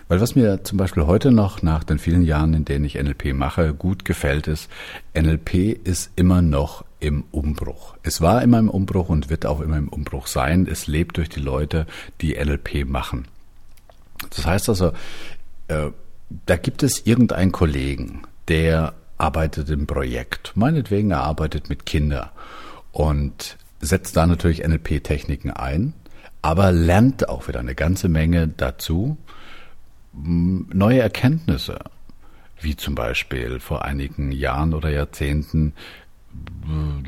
Weil 0.07 0.19
was 0.19 0.35
mir 0.35 0.63
zum 0.63 0.77
Beispiel 0.77 1.05
heute 1.05 1.31
noch 1.31 1.61
nach 1.61 1.83
den 1.83 1.99
vielen 1.99 2.23
Jahren, 2.23 2.53
in 2.53 2.65
denen 2.65 2.85
ich 2.85 2.95
NLP 2.95 3.33
mache, 3.33 3.73
gut 3.73 4.03
gefällt, 4.03 4.47
ist, 4.47 4.69
NLP 5.15 5.53
ist 5.83 6.11
immer 6.15 6.41
noch 6.41 6.83
im 7.01 7.25
Umbruch. 7.31 7.97
Es 8.03 8.21
war 8.21 8.41
immer 8.41 8.59
im 8.59 8.69
Umbruch 8.69 9.09
und 9.09 9.29
wird 9.29 9.45
auch 9.45 9.59
immer 9.59 9.77
im 9.77 9.89
Umbruch 9.89 10.27
sein. 10.27 10.67
Es 10.71 10.87
lebt 10.87 11.17
durch 11.17 11.27
die 11.27 11.41
Leute, 11.41 11.85
die 12.21 12.35
NLP 12.35 12.85
machen. 12.87 13.27
Das 14.29 14.45
heißt 14.45 14.69
also, 14.69 14.93
äh, 15.67 15.89
da 16.45 16.55
gibt 16.55 16.83
es 16.83 17.05
irgendeinen 17.05 17.51
Kollegen, 17.51 18.21
der 18.47 18.93
arbeitet 19.17 19.69
im 19.69 19.87
Projekt. 19.87 20.53
Meinetwegen, 20.55 21.11
er 21.11 21.23
arbeitet 21.23 21.69
mit 21.69 21.85
Kindern 21.85 22.29
und 22.91 23.57
setzt 23.81 24.15
da 24.15 24.27
natürlich 24.27 24.65
NLP-Techniken 24.65 25.51
ein, 25.51 25.93
aber 26.41 26.71
lernt 26.71 27.27
auch 27.27 27.47
wieder 27.47 27.59
eine 27.59 27.75
ganze 27.75 28.09
Menge 28.09 28.47
dazu 28.47 29.17
neue 30.13 30.99
Erkenntnisse, 30.99 31.79
wie 32.59 32.75
zum 32.75 32.95
Beispiel 32.95 33.59
vor 33.59 33.85
einigen 33.85 34.31
Jahren 34.31 34.73
oder 34.73 34.89
Jahrzehnten, 34.89 35.73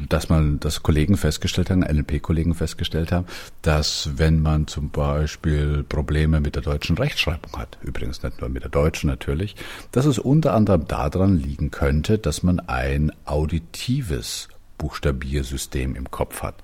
dass 0.10 0.30
man, 0.30 0.60
dass 0.60 0.84
Kollegen 0.84 1.18
festgestellt 1.18 1.70
haben, 1.70 1.82
NLP-Kollegen 1.82 2.53
festgestellt 2.53 3.12
haben, 3.12 3.25
dass 3.62 4.10
wenn 4.15 4.42
man 4.42 4.68
zum 4.68 4.89
Beispiel 4.89 5.84
Probleme 5.84 6.42
mit 6.42 6.56
der 6.56 6.63
deutschen 6.63 6.98
Rechtschreibung 6.98 7.58
hat, 7.58 7.77
übrigens 7.82 8.24
nicht 8.24 8.42
nur 8.42 8.50
mit 8.50 8.63
der 8.63 8.72
deutschen 8.72 9.10
natürlich, 9.10 9.56
dass 9.92 10.06
es 10.06 10.20
unter 10.20 10.53
anderem 10.53 10.88
daran 10.88 11.38
liegen 11.38 11.72
könnte, 11.72 12.18
dass 12.18 12.44
man 12.44 12.60
ein 12.60 13.12
auditives 13.25 14.50
Buchstabiersystem 14.77 15.96
im 15.96 16.12
Kopf 16.12 16.44
hat. 16.44 16.56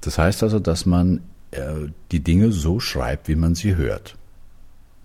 Das 0.00 0.18
heißt 0.18 0.42
also, 0.42 0.58
dass 0.58 0.86
man 0.86 1.22
äh, 1.50 1.88
die 2.12 2.20
Dinge 2.20 2.52
so 2.52 2.80
schreibt, 2.80 3.28
wie 3.28 3.36
man 3.36 3.54
sie 3.54 3.76
hört. 3.76 4.16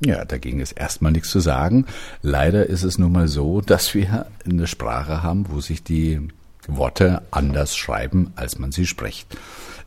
Ja, 0.03 0.25
dagegen 0.25 0.59
ist 0.59 0.71
erstmal 0.71 1.11
nichts 1.11 1.29
zu 1.29 1.39
sagen. 1.39 1.85
Leider 2.23 2.65
ist 2.65 2.83
es 2.83 2.97
nun 2.97 3.11
mal 3.11 3.27
so, 3.27 3.61
dass 3.61 3.93
wir 3.93 4.25
eine 4.45 4.65
Sprache 4.65 5.21
haben, 5.21 5.45
wo 5.49 5.61
sich 5.61 5.83
die 5.83 6.29
Worte 6.67 7.23
anders 7.31 7.75
schreiben, 7.75 8.31
als 8.35 8.59
man 8.59 8.71
sie 8.71 8.85
spricht. 8.85 9.37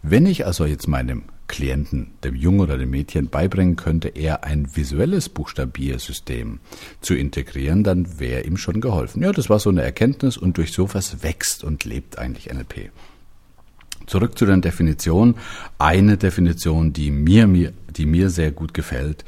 Wenn 0.03 0.27
ich 0.27 0.47
also 0.47 0.67
jetzt 0.67 0.87
meinem 0.87 1.23
Klienten, 1.47 2.13
dem 2.25 2.35
Jungen 2.35 2.61
oder 2.61 2.79
dem 2.79 2.91
Mädchen 2.91 3.29
beibringen 3.29 3.77
könnte, 3.77 4.09
eher 4.09 4.45
ein 4.45 4.75
visuelles 4.75 5.29
Buchstabiersystem 5.29 6.61
zu 7.01 7.15
integrieren, 7.15 7.85
dann 7.85 8.19
wäre 8.19 8.43
ihm 8.43 8.57
schon 8.57 8.81
geholfen. 8.81 9.23
Ja, 9.23 9.33
das 9.33 9.51
war 9.51 9.59
so 9.59 9.71
eine 9.71 9.83
Erkenntnis 9.83 10.37
und 10.37 10.57
durch 10.57 10.73
sowas 10.73 11.23
wächst 11.23 11.65
und 11.65 11.85
lebt 11.85 12.19
eigentlich 12.19 12.53
NLP. 12.53 12.91
Zurück 14.07 14.39
zu 14.39 14.47
den 14.47 14.63
Definitionen. 14.63 15.37
Eine 15.79 16.17
Definition, 16.17 16.93
die 16.93 17.11
mir, 17.11 17.47
mir, 17.47 17.73
die 17.89 18.07
mir 18.07 18.31
sehr 18.31 18.51
gut 18.51 18.75
gefällt 18.75 19.25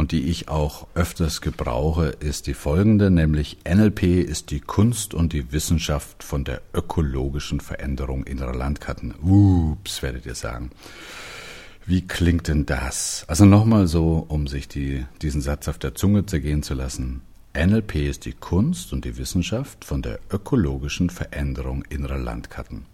und 0.00 0.12
die 0.12 0.30
ich 0.30 0.48
auch 0.48 0.86
öfters 0.94 1.42
gebrauche, 1.42 2.06
ist 2.06 2.46
die 2.46 2.54
folgende, 2.54 3.10
nämlich 3.10 3.58
NLP 3.68 4.02
ist 4.02 4.50
die 4.50 4.60
Kunst 4.60 5.12
und 5.12 5.34
die 5.34 5.52
Wissenschaft 5.52 6.24
von 6.24 6.42
der 6.42 6.62
ökologischen 6.72 7.60
Veränderung 7.60 8.24
innerer 8.24 8.54
Landkarten. 8.54 9.14
Ups, 9.22 10.02
werdet 10.02 10.24
ihr 10.24 10.34
sagen. 10.34 10.70
Wie 11.84 12.06
klingt 12.06 12.48
denn 12.48 12.64
das? 12.64 13.26
Also 13.28 13.44
nochmal 13.44 13.88
so, 13.88 14.24
um 14.26 14.46
sich 14.46 14.68
die, 14.68 15.04
diesen 15.20 15.42
Satz 15.42 15.68
auf 15.68 15.76
der 15.76 15.94
Zunge 15.94 16.24
zergehen 16.24 16.62
zu 16.62 16.72
lassen. 16.72 17.20
NLP 17.54 17.96
ist 17.96 18.24
die 18.24 18.32
Kunst 18.32 18.94
und 18.94 19.04
die 19.04 19.18
Wissenschaft 19.18 19.84
von 19.84 20.00
der 20.00 20.18
ökologischen 20.30 21.10
Veränderung 21.10 21.84
innerer 21.90 22.18
Landkarten. 22.18 22.86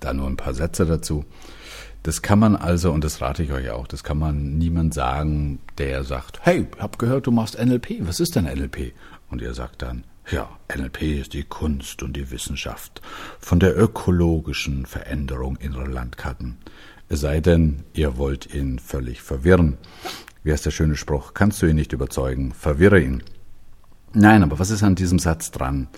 Da 0.00 0.14
nur 0.14 0.28
ein 0.28 0.36
paar 0.36 0.54
Sätze 0.54 0.86
dazu. 0.86 1.26
Das 2.04 2.20
kann 2.20 2.38
man 2.38 2.54
also, 2.54 2.92
und 2.92 3.02
das 3.02 3.22
rate 3.22 3.42
ich 3.42 3.50
euch 3.50 3.70
auch, 3.70 3.86
das 3.86 4.04
kann 4.04 4.18
man 4.18 4.58
niemand 4.58 4.92
sagen, 4.92 5.60
der 5.78 6.04
sagt, 6.04 6.40
hey, 6.42 6.66
hab 6.78 6.98
gehört, 6.98 7.26
du 7.26 7.30
machst 7.30 7.58
NLP, 7.58 8.06
was 8.06 8.20
ist 8.20 8.36
denn 8.36 8.44
NLP? 8.44 8.92
Und 9.30 9.40
ihr 9.40 9.54
sagt 9.54 9.80
dann, 9.80 10.04
ja, 10.30 10.50
NLP 10.68 11.00
ist 11.20 11.32
die 11.32 11.44
Kunst 11.44 12.02
und 12.02 12.14
die 12.14 12.30
Wissenschaft 12.30 13.00
von 13.40 13.58
der 13.58 13.74
ökologischen 13.78 14.84
Veränderung 14.84 15.56
innerer 15.56 15.88
Landkarten. 15.88 16.58
Es 17.08 17.20
sei 17.20 17.40
denn, 17.40 17.84
ihr 17.94 18.18
wollt 18.18 18.52
ihn 18.52 18.78
völlig 18.78 19.22
verwirren. 19.22 19.78
Wie 20.42 20.52
heißt 20.52 20.66
der 20.66 20.72
schöne 20.72 20.96
Spruch? 20.96 21.32
Kannst 21.32 21.62
du 21.62 21.66
ihn 21.66 21.76
nicht 21.76 21.94
überzeugen? 21.94 22.52
Verwirre 22.52 23.00
ihn. 23.00 23.22
Nein, 24.12 24.42
aber 24.42 24.58
was 24.58 24.68
ist 24.68 24.82
an 24.82 24.94
diesem 24.94 25.18
Satz 25.18 25.52
dran? 25.52 25.88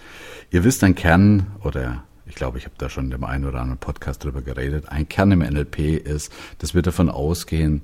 Ihr 0.53 0.63
wisst, 0.63 0.85
ein 0.85 0.95
Kern 0.95 1.49
oder 1.65 2.05
ich 2.27 2.35
glaube, 2.35 2.59
ich 2.59 2.65
habe 2.65 2.75
da 2.79 2.91
schon 2.91 3.05
in 3.05 3.11
dem 3.11 3.25
einen 3.25 3.45
oder 3.45 3.61
anderen 3.61 3.79
Podcast 3.79 4.25
drüber 4.25 4.43
geredet. 4.43 4.89
Ein 4.89 5.09
Kern 5.09 5.33
im 5.33 5.41
NLP 5.41 5.79
ist, 5.79 6.33
dass 6.59 6.75
wir 6.75 6.83
davon 6.83 7.09
ausgehen, 7.09 7.83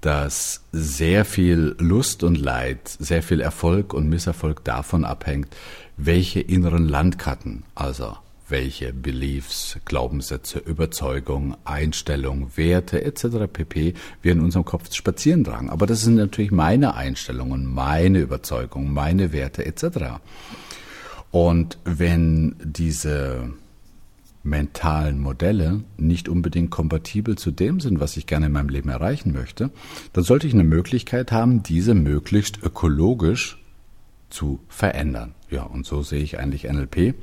dass 0.00 0.64
sehr 0.72 1.24
viel 1.24 1.76
Lust 1.78 2.24
und 2.24 2.36
Leid, 2.36 2.88
sehr 2.88 3.22
viel 3.22 3.40
Erfolg 3.40 3.94
und 3.94 4.08
Misserfolg 4.08 4.64
davon 4.64 5.04
abhängt, 5.04 5.54
welche 5.96 6.40
inneren 6.40 6.88
Landkarten, 6.88 7.64
also 7.74 8.16
welche 8.48 8.92
Beliefs, 8.92 9.78
Glaubenssätze, 9.84 10.58
Überzeugungen, 10.58 11.56
Einstellungen, 11.64 12.56
Werte 12.56 13.02
etc. 13.04 13.46
pp. 13.50 13.94
wir 14.20 14.32
in 14.32 14.40
unserem 14.40 14.64
Kopf 14.64 14.92
spazieren 14.92 15.44
tragen. 15.44 15.70
Aber 15.70 15.86
das 15.86 16.02
sind 16.02 16.16
natürlich 16.16 16.50
meine 16.50 16.94
Einstellungen, 16.94 17.72
meine 17.72 18.18
Überzeugungen, 18.18 18.92
meine 18.92 19.32
Werte 19.32 19.64
etc. 19.64 20.20
Und 21.30 21.78
wenn 21.84 22.56
diese 22.62 23.52
mentalen 24.42 25.20
Modelle 25.20 25.84
nicht 25.96 26.28
unbedingt 26.28 26.70
kompatibel 26.70 27.36
zu 27.36 27.50
dem 27.50 27.80
sind, 27.80 28.00
was 28.00 28.16
ich 28.16 28.26
gerne 28.26 28.46
in 28.46 28.52
meinem 28.52 28.68
Leben 28.68 28.88
erreichen 28.88 29.32
möchte, 29.32 29.70
dann 30.12 30.24
sollte 30.24 30.46
ich 30.46 30.54
eine 30.54 30.64
Möglichkeit 30.64 31.32
haben, 31.32 31.62
diese 31.62 31.94
möglichst 31.94 32.62
ökologisch 32.62 33.62
zu 34.30 34.60
verändern. 34.68 35.34
Ja, 35.50 35.62
und 35.62 35.86
so 35.86 36.02
sehe 36.02 36.22
ich 36.22 36.38
eigentlich 36.38 36.64
NLP 36.64 37.14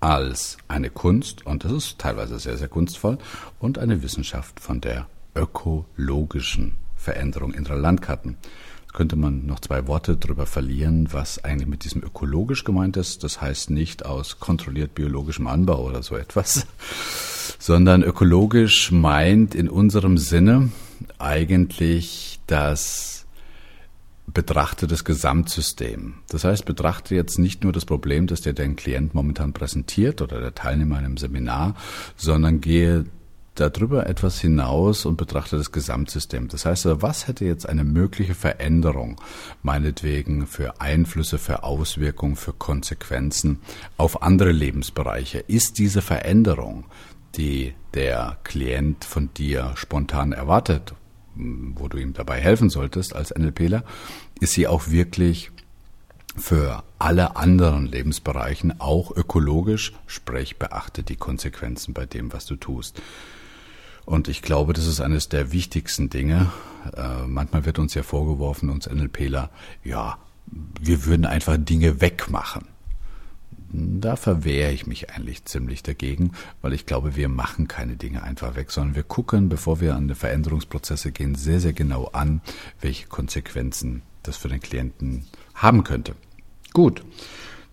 als 0.00 0.58
eine 0.68 0.90
Kunst, 0.90 1.46
und 1.46 1.64
das 1.64 1.72
ist 1.72 1.98
teilweise 1.98 2.38
sehr, 2.38 2.56
sehr 2.56 2.68
kunstvoll, 2.68 3.18
und 3.58 3.78
eine 3.78 4.02
Wissenschaft 4.02 4.60
von 4.60 4.80
der 4.80 5.06
ökologischen 5.34 6.76
Veränderung 6.94 7.52
innerer 7.52 7.76
Landkarten 7.76 8.36
könnte 8.96 9.14
man 9.14 9.46
noch 9.46 9.60
zwei 9.60 9.86
Worte 9.86 10.16
darüber 10.16 10.46
verlieren, 10.46 11.08
was 11.12 11.44
eigentlich 11.44 11.68
mit 11.68 11.84
diesem 11.84 12.02
ökologisch 12.02 12.64
gemeint 12.64 12.96
ist. 12.96 13.22
Das 13.22 13.40
heißt 13.40 13.70
nicht 13.70 14.04
aus 14.04 14.40
kontrolliert 14.40 14.94
biologischem 14.94 15.46
Anbau 15.46 15.84
oder 15.84 16.02
so 16.02 16.16
etwas, 16.16 16.66
sondern 17.60 18.02
ökologisch 18.02 18.90
meint 18.90 19.54
in 19.54 19.68
unserem 19.68 20.18
Sinne 20.18 20.70
eigentlich 21.18 22.40
das 22.46 23.26
betrachtetes 24.26 25.04
Gesamtsystem. 25.04 26.14
Das 26.30 26.44
heißt, 26.44 26.64
betrachte 26.64 27.14
jetzt 27.14 27.38
nicht 27.38 27.64
nur 27.64 27.72
das 27.72 27.84
Problem, 27.84 28.26
das 28.26 28.40
dir 28.40 28.54
dein 28.54 28.76
Klient 28.76 29.14
momentan 29.14 29.52
präsentiert 29.52 30.20
oder 30.22 30.40
der 30.40 30.54
Teilnehmer 30.54 30.98
in 30.98 31.04
einem 31.04 31.16
Seminar, 31.16 31.76
sondern 32.16 32.60
gehe 32.60 33.04
darüber 33.60 34.06
etwas 34.06 34.40
hinaus 34.40 35.06
und 35.06 35.16
betrachte 35.16 35.56
das 35.56 35.72
Gesamtsystem. 35.72 36.48
Das 36.48 36.64
heißt, 36.64 36.86
was 37.02 37.26
hätte 37.26 37.44
jetzt 37.44 37.68
eine 37.68 37.84
mögliche 37.84 38.34
Veränderung, 38.34 39.20
meinetwegen 39.62 40.46
für 40.46 40.80
Einflüsse, 40.80 41.38
für 41.38 41.62
Auswirkungen, 41.64 42.36
für 42.36 42.52
Konsequenzen 42.52 43.60
auf 43.96 44.22
andere 44.22 44.52
Lebensbereiche? 44.52 45.38
Ist 45.38 45.78
diese 45.78 46.02
Veränderung, 46.02 46.84
die 47.36 47.74
der 47.94 48.38
Klient 48.44 49.04
von 49.04 49.30
dir 49.34 49.72
spontan 49.74 50.32
erwartet, 50.32 50.94
wo 51.34 51.88
du 51.88 51.98
ihm 51.98 52.12
dabei 52.12 52.40
helfen 52.40 52.70
solltest 52.70 53.14
als 53.14 53.34
NLPler, 53.34 53.84
ist 54.40 54.52
sie 54.52 54.66
auch 54.66 54.88
wirklich 54.88 55.50
für 56.36 56.82
alle 56.98 57.36
anderen 57.36 57.86
Lebensbereichen 57.86 58.80
auch 58.80 59.14
ökologisch, 59.14 59.92
sprich 60.06 60.58
beachte 60.58 61.02
die 61.02 61.16
Konsequenzen 61.16 61.94
bei 61.94 62.06
dem, 62.06 62.32
was 62.32 62.46
du 62.46 62.56
tust. 62.56 63.00
Und 64.06 64.28
ich 64.28 64.40
glaube, 64.40 64.72
das 64.72 64.86
ist 64.86 65.00
eines 65.00 65.28
der 65.28 65.52
wichtigsten 65.52 66.08
Dinge. 66.08 66.52
Äh, 66.96 67.26
manchmal 67.26 67.66
wird 67.66 67.78
uns 67.80 67.92
ja 67.94 68.04
vorgeworfen, 68.04 68.70
uns 68.70 68.88
NLPler, 68.88 69.50
ja, 69.84 70.16
wir 70.80 71.04
würden 71.04 71.26
einfach 71.26 71.56
Dinge 71.58 72.00
wegmachen. 72.00 72.66
Da 73.72 74.14
verwehre 74.14 74.70
ich 74.70 74.86
mich 74.86 75.10
eigentlich 75.10 75.44
ziemlich 75.44 75.82
dagegen, 75.82 76.32
weil 76.62 76.72
ich 76.72 76.86
glaube, 76.86 77.16
wir 77.16 77.28
machen 77.28 77.66
keine 77.66 77.96
Dinge 77.96 78.22
einfach 78.22 78.54
weg, 78.54 78.70
sondern 78.70 78.94
wir 78.94 79.02
gucken, 79.02 79.48
bevor 79.48 79.80
wir 79.80 79.96
an 79.96 80.06
die 80.06 80.14
Veränderungsprozesse 80.14 81.10
gehen, 81.10 81.34
sehr, 81.34 81.60
sehr 81.60 81.72
genau 81.72 82.06
an, 82.06 82.40
welche 82.80 83.08
Konsequenzen 83.08 84.02
das 84.22 84.36
für 84.36 84.48
den 84.48 84.60
Klienten 84.60 85.24
haben 85.54 85.82
könnte. 85.82 86.14
Gut. 86.72 87.02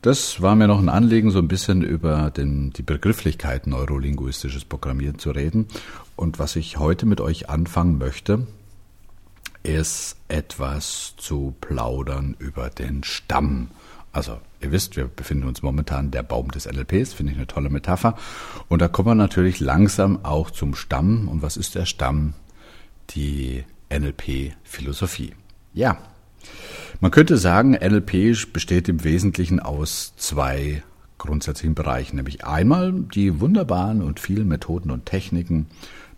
Das 0.01 0.41
war 0.41 0.55
mir 0.55 0.67
noch 0.67 0.79
ein 0.79 0.89
Anliegen, 0.89 1.31
so 1.31 1.39
ein 1.39 1.47
bisschen 1.47 1.81
über 1.81 2.29
den, 2.29 2.71
die 2.71 2.83
Begrifflichkeit 2.83 3.67
neurolinguistisches 3.67 4.65
Programmieren 4.65 5.17
zu 5.17 5.31
reden. 5.31 5.67
Und 6.15 6.39
was 6.39 6.55
ich 6.55 6.77
heute 6.77 7.05
mit 7.05 7.21
euch 7.21 7.49
anfangen 7.49 7.97
möchte, 7.97 8.47
ist 9.63 10.17
etwas 10.27 11.15
zu 11.17 11.55
plaudern 11.61 12.35
über 12.39 12.69
den 12.69 13.03
Stamm. 13.03 13.69
Also, 14.11 14.39
ihr 14.61 14.71
wisst, 14.71 14.95
wir 14.95 15.07
befinden 15.07 15.47
uns 15.47 15.63
momentan 15.63 16.11
der 16.11 16.21
Baum 16.21 16.51
des 16.51 16.65
NLPs, 16.65 17.13
finde 17.13 17.31
ich 17.31 17.37
eine 17.37 17.47
tolle 17.47 17.69
Metapher. 17.69 18.15
Und 18.67 18.81
da 18.81 18.87
kommen 18.87 19.09
wir 19.09 19.15
natürlich 19.15 19.59
langsam 19.59 20.23
auch 20.23 20.51
zum 20.51 20.75
Stamm. 20.75 21.27
Und 21.27 21.41
was 21.41 21.57
ist 21.57 21.75
der 21.75 21.85
Stamm? 21.85 22.33
Die 23.11 23.63
NLP-Philosophie. 23.89 25.33
Ja, 25.73 25.97
man 26.99 27.11
könnte 27.11 27.37
sagen, 27.37 27.71
NLP 27.71 28.53
besteht 28.53 28.87
im 28.87 29.03
Wesentlichen 29.03 29.59
aus 29.59 30.13
zwei 30.17 30.83
grundsätzlichen 31.17 31.75
Bereichen, 31.75 32.17
nämlich 32.17 32.45
einmal 32.45 32.91
die 32.91 33.39
wunderbaren 33.39 34.01
und 34.01 34.19
vielen 34.19 34.47
Methoden 34.47 34.91
und 34.91 35.05
Techniken, 35.05 35.67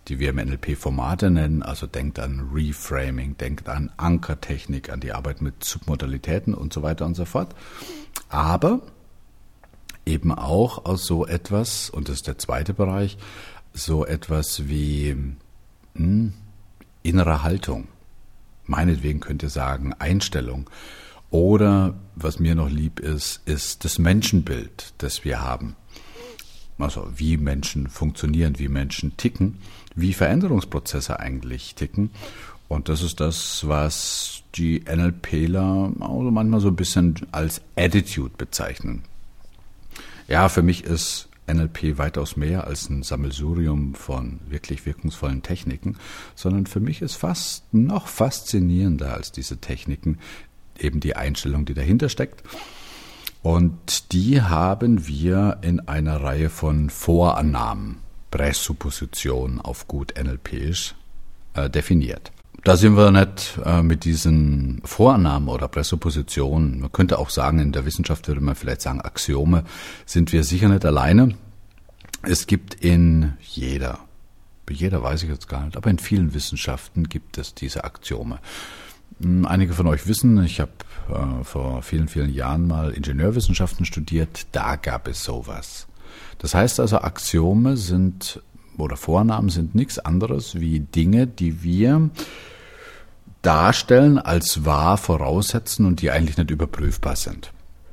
die 0.08 0.18
wir 0.18 0.30
im 0.30 0.36
NLP 0.36 0.76
Formate 0.76 1.30
nennen, 1.30 1.62
also 1.62 1.86
denkt 1.86 2.18
an 2.18 2.50
Reframing, 2.52 3.36
denkt 3.36 3.68
an 3.68 3.90
Ankertechnik, 3.96 4.90
an 4.90 5.00
die 5.00 5.12
Arbeit 5.12 5.40
mit 5.42 5.64
Submodalitäten 5.64 6.54
und 6.54 6.72
so 6.72 6.82
weiter 6.82 7.06
und 7.06 7.14
so 7.14 7.24
fort. 7.24 7.54
Aber 8.28 8.80
eben 10.04 10.32
auch 10.32 10.84
aus 10.84 11.04
so 11.04 11.26
etwas, 11.26 11.90
und 11.90 12.08
das 12.08 12.16
ist 12.16 12.26
der 12.26 12.38
zweite 12.38 12.74
Bereich, 12.74 13.18
so 13.72 14.06
etwas 14.06 14.68
wie 14.68 15.16
hm, 15.94 16.32
innere 17.02 17.42
Haltung 17.42 17.88
meinetwegen 18.68 19.20
könnt 19.20 19.42
ihr 19.42 19.50
sagen 19.50 19.94
Einstellung. 19.94 20.68
Oder 21.30 21.94
was 22.14 22.38
mir 22.38 22.54
noch 22.54 22.70
lieb 22.70 23.00
ist, 23.00 23.42
ist 23.46 23.84
das 23.84 23.98
Menschenbild, 23.98 24.94
das 24.98 25.24
wir 25.24 25.40
haben. 25.40 25.76
Also 26.78 27.10
wie 27.16 27.36
Menschen 27.36 27.88
funktionieren, 27.88 28.58
wie 28.58 28.68
Menschen 28.68 29.16
ticken, 29.16 29.58
wie 29.96 30.12
Veränderungsprozesse 30.12 31.18
eigentlich 31.18 31.74
ticken. 31.74 32.10
Und 32.68 32.88
das 32.88 33.02
ist 33.02 33.20
das, 33.20 33.66
was 33.66 34.42
die 34.54 34.84
NLPler 34.84 35.92
also 36.00 36.30
manchmal 36.30 36.60
so 36.60 36.68
ein 36.68 36.76
bisschen 36.76 37.14
als 37.32 37.60
Attitude 37.76 38.34
bezeichnen. 38.36 39.02
Ja, 40.28 40.48
für 40.48 40.62
mich 40.62 40.84
ist 40.84 41.28
NLP 41.46 41.98
weitaus 41.98 42.36
mehr 42.36 42.66
als 42.66 42.90
ein 42.90 43.02
Sammelsurium 43.02 43.94
von 43.94 44.40
wirklich 44.48 44.84
wirkungsvollen 44.84 45.42
Techniken, 45.42 45.96
sondern 46.34 46.66
für 46.66 46.80
mich 46.80 47.02
ist 47.02 47.14
fast 47.14 47.72
noch 47.72 48.08
faszinierender 48.08 49.14
als 49.14 49.30
diese 49.30 49.58
Techniken 49.58 50.18
eben 50.78 51.00
die 51.00 51.16
Einstellung, 51.16 51.64
die 51.64 51.74
dahinter 51.74 52.08
steckt. 52.08 52.42
Und 53.42 54.12
die 54.12 54.42
haben 54.42 55.06
wir 55.06 55.58
in 55.62 55.80
einer 55.80 56.20
Reihe 56.20 56.50
von 56.50 56.90
Vorannahmen, 56.90 57.98
Präsuppositionen 58.36 59.62
auf 59.62 59.88
gut 59.88 60.12
NLPisch, 60.22 60.94
äh, 61.54 61.70
definiert. 61.70 62.32
Da 62.64 62.76
sind 62.76 62.94
wir 62.94 63.10
nicht 63.10 63.58
äh, 63.64 63.80
mit 63.80 64.04
diesen 64.04 64.82
Vorannahmen 64.84 65.48
oder 65.48 65.68
Präsuppositionen, 65.68 66.80
man 66.80 66.92
könnte 66.92 67.18
auch 67.18 67.30
sagen, 67.30 67.60
in 67.60 67.72
der 67.72 67.86
Wissenschaft 67.86 68.28
würde 68.28 68.42
man 68.42 68.54
vielleicht 68.54 68.82
sagen, 68.82 69.00
Axiome, 69.00 69.64
sind 70.04 70.34
wir 70.34 70.44
sicher 70.44 70.68
nicht 70.68 70.84
alleine. 70.84 71.34
Es 72.22 72.46
gibt 72.46 72.74
in 72.74 73.32
jeder, 73.40 74.00
bei 74.66 74.74
jeder 74.74 75.02
weiß 75.02 75.22
ich 75.22 75.30
jetzt 75.30 75.48
gar 75.48 75.64
nicht, 75.64 75.78
aber 75.78 75.88
in 75.88 75.98
vielen 75.98 76.34
Wissenschaften 76.34 77.08
gibt 77.08 77.38
es 77.38 77.54
diese 77.54 77.84
Axiome. 77.84 78.38
Hm, 79.22 79.46
einige 79.46 79.72
von 79.72 79.86
euch 79.86 80.06
wissen, 80.06 80.44
ich 80.44 80.60
habe 80.60 80.72
äh, 81.08 81.42
vor 81.42 81.80
vielen, 81.80 82.08
vielen 82.08 82.34
Jahren 82.34 82.66
mal 82.66 82.90
Ingenieurwissenschaften 82.90 83.86
studiert, 83.86 84.46
da 84.52 84.76
gab 84.76 85.08
es 85.08 85.24
sowas. 85.24 85.86
Das 86.38 86.54
heißt 86.54 86.80
also, 86.80 86.98
Axiome 86.98 87.76
sind 87.76 88.42
oder 88.78 88.96
Vornamen 88.96 89.48
sind 89.48 89.74
nichts 89.74 89.98
anderes 89.98 90.60
wie 90.60 90.80
Dinge, 90.80 91.26
die 91.26 91.62
wir 91.62 92.10
darstellen, 93.42 94.18
als 94.18 94.64
wahr 94.64 94.98
voraussetzen 94.98 95.86
und 95.86 96.02
die 96.02 96.10
eigentlich 96.10 96.36
nicht 96.36 96.50
überprüfbar 96.50 97.16
sind. 97.16 97.52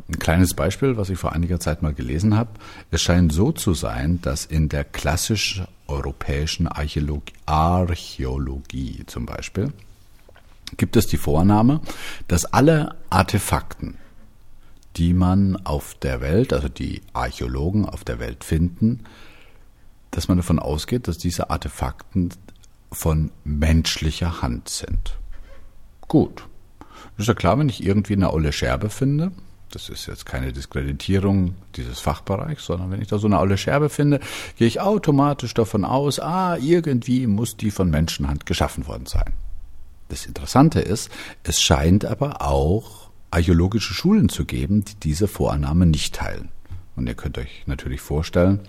Ein 0.09 0.19
kleines 0.19 0.53
Beispiel, 0.53 0.97
was 0.97 1.09
ich 1.09 1.17
vor 1.17 1.31
einiger 1.31 1.59
Zeit 1.59 1.81
mal 1.81 1.93
gelesen 1.93 2.35
habe. 2.35 2.49
Es 2.91 3.01
scheint 3.01 3.31
so 3.31 3.51
zu 3.51 3.73
sein, 3.73 4.19
dass 4.21 4.45
in 4.45 4.67
der 4.67 4.83
klassisch 4.83 5.63
europäischen 5.87 6.67
Archäologie, 6.67 7.33
Archäologie 7.45 9.03
zum 9.05 9.25
Beispiel 9.25 9.71
gibt 10.77 10.95
es 10.95 11.07
die 11.07 11.17
Vornahme, 11.17 11.81
dass 12.27 12.45
alle 12.45 12.95
Artefakten, 13.09 13.95
die 14.95 15.13
man 15.13 15.57
auf 15.65 15.95
der 15.95 16.21
Welt, 16.21 16.53
also 16.53 16.69
die 16.69 17.01
Archäologen 17.13 17.87
auf 17.87 18.03
der 18.03 18.19
Welt 18.19 18.43
finden, 18.43 19.03
dass 20.11 20.27
man 20.27 20.37
davon 20.37 20.59
ausgeht, 20.59 21.07
dass 21.07 21.17
diese 21.17 21.49
Artefakten 21.49 22.29
von 22.91 23.31
menschlicher 23.43 24.41
Hand 24.41 24.69
sind. 24.69 25.17
Gut. 26.07 26.47
Ist 27.17 27.27
ja 27.27 27.33
klar, 27.33 27.57
wenn 27.57 27.69
ich 27.69 27.83
irgendwie 27.83 28.13
eine 28.13 28.31
olle 28.33 28.53
Scherbe 28.53 28.89
finde, 28.89 29.31
das 29.73 29.89
ist 29.89 30.05
jetzt 30.05 30.25
keine 30.27 30.53
Diskreditierung 30.53 31.55
dieses 31.75 31.99
Fachbereichs, 31.99 32.65
sondern 32.65 32.91
wenn 32.91 33.01
ich 33.01 33.07
da 33.07 33.17
so 33.17 33.25
eine 33.27 33.39
olle 33.39 33.57
Scherbe 33.57 33.89
finde, 33.89 34.19
gehe 34.57 34.67
ich 34.67 34.81
automatisch 34.81 35.53
davon 35.55 35.83
aus, 35.83 36.19
ah, 36.19 36.57
irgendwie 36.57 37.25
muss 37.25 37.57
die 37.57 37.71
von 37.71 37.89
Menschenhand 37.89 38.45
geschaffen 38.45 38.85
worden 38.87 39.07
sein. 39.07 39.33
Das 40.09 40.27
Interessante 40.27 40.79
ist, 40.79 41.09
es 41.41 41.59
scheint 41.61 42.05
aber 42.05 42.41
auch 42.41 43.02
archäologische 43.33 43.93
Schulen 43.93 44.29
zu 44.29 44.45
geben, 44.45 44.85
die 44.85 44.95
diese 44.95 45.27
Vorannahme 45.27 45.85
nicht 45.85 46.15
teilen. 46.15 46.49
Und 46.95 47.07
ihr 47.07 47.15
könnt 47.15 47.37
euch 47.37 47.63
natürlich 47.65 48.01
vorstellen, 48.01 48.59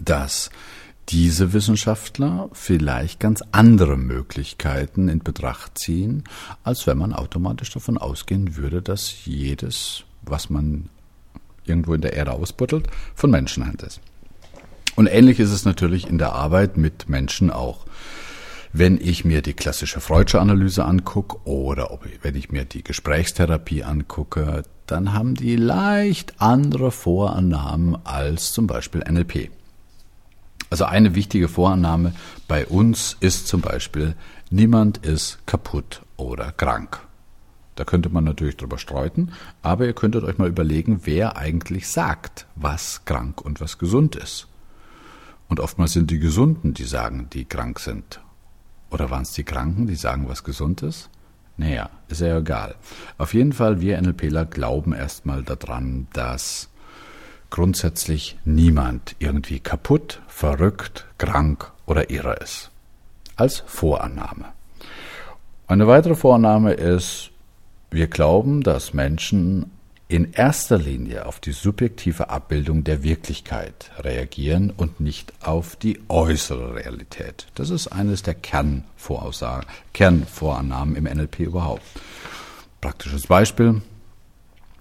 dass 0.00 0.50
diese 1.08 1.52
Wissenschaftler 1.52 2.50
vielleicht 2.52 3.18
ganz 3.18 3.42
andere 3.50 3.96
Möglichkeiten 3.96 5.08
in 5.08 5.20
Betracht 5.20 5.78
ziehen, 5.78 6.24
als 6.62 6.86
wenn 6.86 6.98
man 6.98 7.14
automatisch 7.14 7.70
davon 7.70 7.98
ausgehen 7.98 8.56
würde, 8.56 8.82
dass 8.82 9.24
jedes, 9.24 10.04
was 10.22 10.50
man 10.50 10.90
irgendwo 11.64 11.94
in 11.94 12.02
der 12.02 12.12
Erde 12.12 12.32
ausbuddelt, 12.32 12.86
von 13.14 13.30
Menschenhand 13.30 13.82
ist. 13.82 14.00
Und 14.96 15.06
ähnlich 15.06 15.40
ist 15.40 15.52
es 15.52 15.64
natürlich 15.64 16.06
in 16.08 16.18
der 16.18 16.32
Arbeit 16.32 16.76
mit 16.76 17.08
Menschen 17.08 17.50
auch. 17.50 17.86
Wenn 18.72 19.00
ich 19.00 19.24
mir 19.24 19.40
die 19.40 19.54
klassische 19.54 20.00
Freudsche 20.00 20.40
Analyse 20.40 20.84
angucke 20.84 21.38
oder 21.44 21.90
ob 21.90 22.06
wenn 22.22 22.34
ich 22.34 22.50
mir 22.50 22.64
die 22.64 22.84
Gesprächstherapie 22.84 23.82
angucke, 23.82 24.62
dann 24.86 25.12
haben 25.12 25.34
die 25.34 25.56
leicht 25.56 26.34
andere 26.38 26.90
Vorannahmen 26.90 27.96
als 28.04 28.52
zum 28.52 28.66
Beispiel 28.66 29.02
NLP. 29.08 29.50
Also 30.70 30.84
eine 30.84 31.14
wichtige 31.14 31.48
Vorannahme 31.48 32.12
bei 32.46 32.66
uns 32.66 33.16
ist 33.20 33.48
zum 33.48 33.62
Beispiel, 33.62 34.14
niemand 34.50 34.98
ist 34.98 35.38
kaputt 35.46 36.02
oder 36.16 36.52
krank. 36.52 37.00
Da 37.74 37.84
könnte 37.84 38.10
man 38.10 38.24
natürlich 38.24 38.56
drüber 38.56 38.76
streuten, 38.76 39.32
aber 39.62 39.86
ihr 39.86 39.94
könntet 39.94 40.24
euch 40.24 40.36
mal 40.36 40.48
überlegen, 40.48 41.02
wer 41.04 41.36
eigentlich 41.36 41.88
sagt, 41.88 42.46
was 42.54 43.04
krank 43.06 43.40
und 43.40 43.60
was 43.60 43.78
gesund 43.78 44.16
ist. 44.16 44.48
Und 45.48 45.60
oftmals 45.60 45.94
sind 45.94 46.10
die 46.10 46.18
Gesunden, 46.18 46.74
die 46.74 46.84
sagen, 46.84 47.28
die 47.32 47.46
krank 47.46 47.78
sind. 47.78 48.20
Oder 48.90 49.10
waren 49.10 49.22
es 49.22 49.32
die 49.32 49.44
Kranken, 49.44 49.86
die 49.86 49.96
sagen, 49.96 50.28
was 50.28 50.44
gesund 50.44 50.82
ist? 50.82 51.10
Naja, 51.56 51.90
ist 52.08 52.20
ja 52.20 52.38
egal. 52.38 52.76
Auf 53.18 53.34
jeden 53.34 53.52
Fall, 53.52 53.80
wir 53.80 54.00
NLPler 54.00 54.46
glauben 54.46 54.92
erstmal 54.92 55.42
daran, 55.42 56.06
dass 56.12 56.68
grundsätzlich 57.50 58.38
niemand 58.44 59.16
irgendwie 59.18 59.58
kaputt, 59.58 60.20
verrückt, 60.28 61.06
krank 61.18 61.72
oder 61.86 62.10
irre 62.10 62.34
ist. 62.34 62.70
Als 63.36 63.62
Vorannahme. 63.66 64.46
Eine 65.66 65.86
weitere 65.86 66.14
Vorannahme 66.14 66.72
ist, 66.72 67.30
wir 67.90 68.06
glauben, 68.06 68.62
dass 68.62 68.94
Menschen 68.94 69.70
in 70.08 70.32
erster 70.32 70.78
Linie 70.78 71.26
auf 71.26 71.38
die 71.38 71.52
subjektive 71.52 72.30
Abbildung 72.30 72.82
der 72.82 73.02
Wirklichkeit 73.02 73.90
reagieren 73.98 74.72
und 74.74 75.00
nicht 75.00 75.34
auf 75.42 75.76
die 75.76 76.00
äußere 76.08 76.74
Realität. 76.74 77.46
Das 77.54 77.68
ist 77.68 77.88
eines 77.88 78.22
der 78.22 78.34
Kernvoraussagen, 78.34 79.68
Kernvorannahmen 79.92 80.96
im 80.96 81.04
NLP 81.04 81.40
überhaupt. 81.40 81.82
Praktisches 82.80 83.26
Beispiel, 83.26 83.82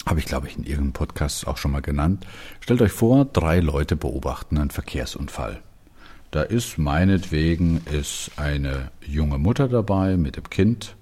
habe 0.06 0.20
ich, 0.20 0.26
glaube 0.26 0.48
ich, 0.48 0.58
in 0.58 0.64
irgendeinem 0.64 0.94
Podcast 0.94 1.46
auch 1.46 1.58
schon 1.58 1.72
mal 1.72 1.82
genannt. 1.82 2.26
Stellt 2.62 2.82
euch 2.82 2.94
vor, 2.94 3.26
drei 3.26 3.60
Leute 3.60 3.98
beobachten 3.98 4.58
einen 4.58 4.70
Verkehrsunfall. 4.70 5.62
Da 6.32 6.42
ist 6.42 6.78
meinetwegen 6.78 7.82
ist 7.92 8.32
eine 8.38 8.92
junge 9.02 9.38
Mutter 9.38 9.68
dabei 9.68 10.16
mit 10.16 10.38
dem 10.38 10.50
Kind 10.50 10.97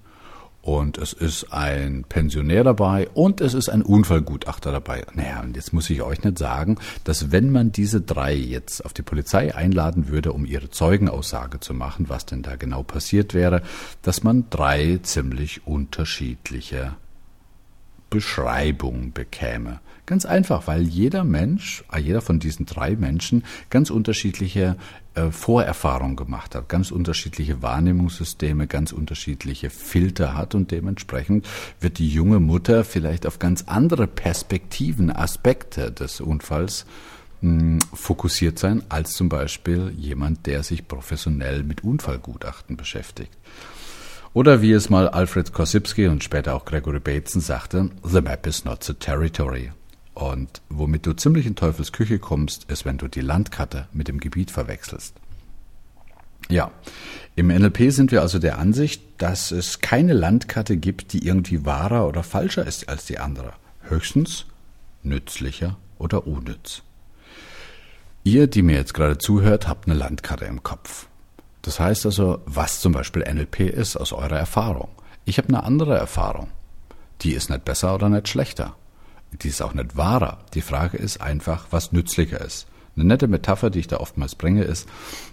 und 0.66 0.98
es 0.98 1.14
ist 1.14 1.54
ein 1.54 2.06
Pensionär 2.10 2.64
dabei 2.64 3.08
und 3.14 3.40
es 3.40 3.54
ist 3.54 3.70
ein 3.70 3.84
Unfallgutachter 3.84 4.72
dabei. 4.72 5.06
Naja, 5.14 5.42
und 5.42 5.56
jetzt 5.56 5.74
muss 5.74 5.92
ich 5.92 6.02
euch 6.02 6.24
nicht 6.24 6.40
sagen, 6.40 6.80
dass 7.04 7.32
wenn 7.32 7.52
man 7.52 7.72
diese 7.72 8.02
drei 8.02 8.34
jetzt 8.34 8.84
auf 8.84 8.92
die 8.92 9.04
Polizei 9.04 9.54
einladen 9.54 10.08
würde, 10.08 10.34
um 10.34 10.44
ihre 10.44 10.72
Zeugenaussage 10.72 11.60
zu 11.60 11.76
machen, 11.76 12.10
was 12.10 12.26
denn 12.26 12.42
da 12.42 12.56
genau 12.56 12.82
passiert 12.82 13.36
wäre, 13.36 13.62
dass 14.02 14.24
man 14.24 14.46
drei 14.50 15.00
ziemlich 15.04 15.68
unterschiedliche 15.68 16.96
Beschreibung 18.10 19.14
bekäme. 19.14 19.82
Ganz 20.08 20.26
einfach, 20.26 20.66
weil 20.66 20.82
jeder 20.82 21.24
Mensch, 21.24 21.84
äh, 21.92 22.00
jeder 22.00 22.22
von 22.22 22.40
diesen 22.40 22.66
drei 22.66 22.96
Menschen 22.96 23.44
ganz 23.70 23.92
unterschiedliche 23.92 24.78
äh, 25.16 25.32
Vorerfahrungen 25.32 26.16
gemacht 26.16 26.56
hat, 26.56 26.70
ganz 26.70 26.92
unterschiedliche 26.92 27.62
Wahrnehmungssysteme, 27.62 28.68
ganz 28.68 28.92
unterschiedliche 28.92 29.70
Filter 29.70 30.36
hat 30.36 30.56
und 30.56 30.72
dementsprechend 30.72 31.48
wird 31.80 32.00
die 32.00 32.10
junge 32.10 32.40
Mutter 32.40 32.84
vielleicht 32.84 33.26
auf 33.26 33.40
ganz 33.40 33.64
andere 33.68 34.08
Perspektiven, 34.08 35.12
Aspekte 35.12 35.92
des 35.92 36.22
Unfalls 36.22 36.86
hm, 37.42 37.80
fokussiert 37.94 38.60
sein, 38.60 38.84
als 38.90 39.14
zum 39.14 39.30
Beispiel 39.30 39.94
jemand, 39.98 40.46
der 40.46 40.64
sich 40.64 40.88
professionell 40.88 41.64
mit 41.64 41.84
Unfallgutachten 41.84 42.78
beschäftigt. 42.78 43.32
Oder 44.34 44.62
wie 44.62 44.74
es 44.74 44.90
mal 44.90 45.08
Alfred 45.08 45.54
Korsipski 45.54 46.08
und 46.08 46.22
später 46.22 46.56
auch 46.56 46.66
Gregory 46.66 47.00
Bateson 47.00 47.40
sagte, 47.40 47.90
The 48.04 48.22
map 48.22 48.46
is 48.46 48.66
not 48.66 48.84
the 48.84 48.94
territory. 48.94 49.72
Und 50.16 50.62
womit 50.70 51.06
du 51.06 51.14
ziemlich 51.14 51.46
in 51.46 51.56
Teufels 51.56 51.92
Küche 51.92 52.20
kommst, 52.20 52.64
ist, 52.72 52.86
wenn 52.86 52.98
du 52.98 53.08
die 53.08 53.22
Landkarte 53.22 53.88
mit 53.92 54.08
dem 54.08 54.20
Gebiet 54.20 54.50
verwechselst. 54.50 55.14
Ja, 56.48 56.72
im 57.36 57.48
NLP 57.48 57.92
sind 57.92 58.12
wir 58.12 58.22
also 58.22 58.40
der 58.40 58.58
Ansicht, 58.58 59.04
dass 59.18 59.52
es 59.52 59.82
keine 59.82 60.14
Landkarte 60.14 60.78
gibt, 60.78 61.12
die 61.12 61.28
irgendwie 61.28 61.66
wahrer 61.66 62.08
oder 62.08 62.24
falscher 62.24 62.66
ist 62.66 62.88
als 62.88 63.06
die 63.06 63.20
andere. 63.20 63.54
Höchstens 63.82 64.46
nützlicher 65.04 65.78
oder 65.98 66.26
unnütz. 66.26 66.82
Ihr, 68.24 68.48
die 68.48 68.62
mir 68.62 68.78
jetzt 68.78 68.94
gerade 68.94 69.18
zuhört, 69.18 69.68
habt 69.68 69.88
eine 69.88 69.98
Landkarte 69.98 70.46
im 70.46 70.64
Kopf. 70.64 71.08
Das 71.62 71.80
heißt 71.80 72.06
also, 72.06 72.42
was 72.46 72.80
zum 72.80 72.94
Beispiel 72.94 73.24
NLP 73.24 73.62
ist 73.62 73.98
aus 73.98 74.14
eurer 74.14 74.38
Erfahrung. 74.38 74.90
Ich 75.26 75.38
habe 75.38 75.50
eine 75.50 75.64
andere 75.64 75.98
Erfahrung. 75.98 76.50
Die 77.22 77.34
ist 77.34 77.50
nicht 77.50 77.66
besser 77.66 77.94
oder 77.94 78.08
nicht 78.08 78.30
schlechter. 78.30 78.76
Die 79.42 79.50
ist 79.50 79.62
auch 79.62 79.74
nicht 79.74 79.98
wahrer. 79.98 80.40
Die 80.54 80.62
Frage 80.62 80.98
ist 80.98 81.22
einfach, 81.22 81.68
was 81.72 81.92
nützlicher 81.92 82.42
ist. 82.42 82.68
Eine 82.96 83.06
nette 83.06 83.28
Metapher, 83.28 83.70
die 83.70 83.80
ich 83.80 83.88
da 83.88 83.98
oftmals 83.98 84.36
bringe, 84.36 84.64
ist 84.64 84.88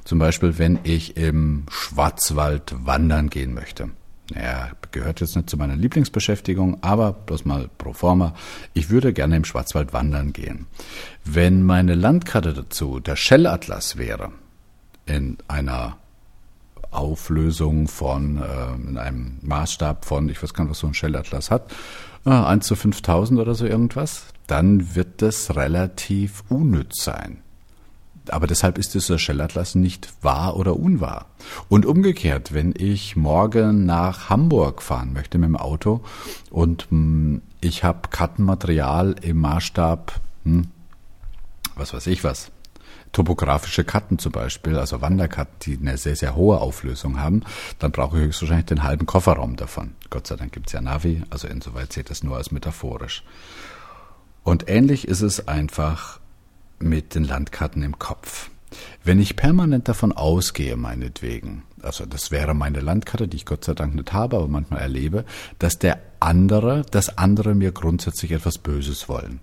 zum 0.04 0.18
Beispiel, 0.18 0.58
wenn 0.58 0.80
ich 0.82 1.16
im 1.16 1.64
Schwarzwald 1.70 2.74
wandern 2.84 3.30
gehen 3.30 3.54
möchte. 3.54 3.90
Naja, 4.34 4.70
gehört 4.90 5.20
jetzt 5.20 5.36
nicht 5.36 5.50
zu 5.50 5.56
meiner 5.56 5.76
Lieblingsbeschäftigung, 5.76 6.78
aber 6.82 7.12
bloß 7.12 7.44
mal 7.44 7.68
pro 7.78 7.92
forma. 7.92 8.34
Ich 8.72 8.90
würde 8.90 9.12
gerne 9.12 9.36
im 9.36 9.44
Schwarzwald 9.44 9.92
wandern 9.92 10.32
gehen. 10.32 10.66
Wenn 11.24 11.64
meine 11.64 11.94
Landkarte 11.94 12.52
dazu 12.52 12.98
der 12.98 13.16
Schellatlas 13.16 13.96
wäre, 13.96 14.32
in 15.06 15.38
einer 15.48 15.98
Auflösung 16.90 17.88
von, 17.88 18.38
äh, 18.38 18.74
in 18.88 18.98
einem 18.98 19.38
Maßstab 19.42 20.04
von, 20.04 20.28
ich 20.28 20.42
weiß 20.42 20.54
gar 20.54 20.64
nicht, 20.64 20.72
was 20.72 20.78
so 20.78 20.86
ein 20.86 20.94
Schellatlas 20.94 21.50
hat, 21.50 21.72
1 22.24 22.66
zu 22.66 22.76
5000 22.76 23.40
oder 23.40 23.54
so 23.54 23.66
irgendwas, 23.66 24.26
dann 24.46 24.94
wird 24.94 25.22
das 25.22 25.56
relativ 25.56 26.44
unnütz 26.48 27.02
sein. 27.02 27.38
Aber 28.28 28.46
deshalb 28.46 28.78
ist 28.78 28.94
dieser 28.94 29.18
Schellatlas 29.18 29.74
nicht 29.74 30.12
wahr 30.22 30.56
oder 30.56 30.76
unwahr. 30.76 31.26
Und 31.68 31.86
umgekehrt, 31.86 32.54
wenn 32.54 32.72
ich 32.76 33.16
morgen 33.16 33.84
nach 33.84 34.30
Hamburg 34.30 34.82
fahren 34.82 35.12
möchte 35.12 35.38
mit 35.38 35.48
dem 35.48 35.56
Auto 35.56 36.02
und 36.50 36.86
mh, 36.90 36.98
hm, 36.98 37.42
ich 37.60 37.82
habe 37.82 38.08
Kartenmaterial 38.10 39.16
im 39.22 39.38
Maßstab, 39.38 40.20
hm, 40.44 40.68
was 41.74 41.92
weiß 41.94 42.06
ich 42.06 42.22
was, 42.22 42.52
topografische 43.12 43.84
Karten 43.84 44.18
zum 44.18 44.32
Beispiel, 44.32 44.76
also 44.76 45.00
Wanderkarten, 45.00 45.54
die 45.62 45.78
eine 45.78 45.98
sehr, 45.98 46.16
sehr 46.16 46.34
hohe 46.34 46.60
Auflösung 46.60 47.20
haben, 47.20 47.42
dann 47.78 47.92
brauche 47.92 48.18
ich 48.18 48.24
höchstwahrscheinlich 48.24 48.66
den 48.66 48.82
halben 48.82 49.06
Kofferraum 49.06 49.56
davon. 49.56 49.92
Gott 50.10 50.26
sei 50.26 50.36
Dank 50.36 50.52
gibt's 50.52 50.72
ja 50.72 50.80
Navi, 50.80 51.22
also 51.30 51.46
insoweit 51.46 51.92
seht 51.92 52.10
das 52.10 52.22
nur 52.22 52.36
als 52.36 52.50
metaphorisch. 52.50 53.22
Und 54.42 54.68
ähnlich 54.68 55.06
ist 55.06 55.20
es 55.20 55.46
einfach 55.46 56.18
mit 56.78 57.14
den 57.14 57.24
Landkarten 57.24 57.82
im 57.82 57.98
Kopf. 57.98 58.50
Wenn 59.04 59.20
ich 59.20 59.36
permanent 59.36 59.88
davon 59.88 60.12
ausgehe, 60.12 60.76
meinetwegen, 60.76 61.64
also 61.82 62.06
das 62.06 62.30
wäre 62.30 62.54
meine 62.54 62.80
Landkarte, 62.80 63.28
die 63.28 63.36
ich 63.36 63.46
Gott 63.46 63.64
sei 63.64 63.74
Dank 63.74 63.94
nicht 63.94 64.12
habe, 64.12 64.36
aber 64.36 64.48
manchmal 64.48 64.80
erlebe, 64.80 65.24
dass 65.58 65.78
der 65.78 65.98
andere, 66.20 66.82
dass 66.90 67.18
andere 67.18 67.54
mir 67.54 67.72
grundsätzlich 67.72 68.32
etwas 68.32 68.58
Böses 68.58 69.08
wollen, 69.08 69.40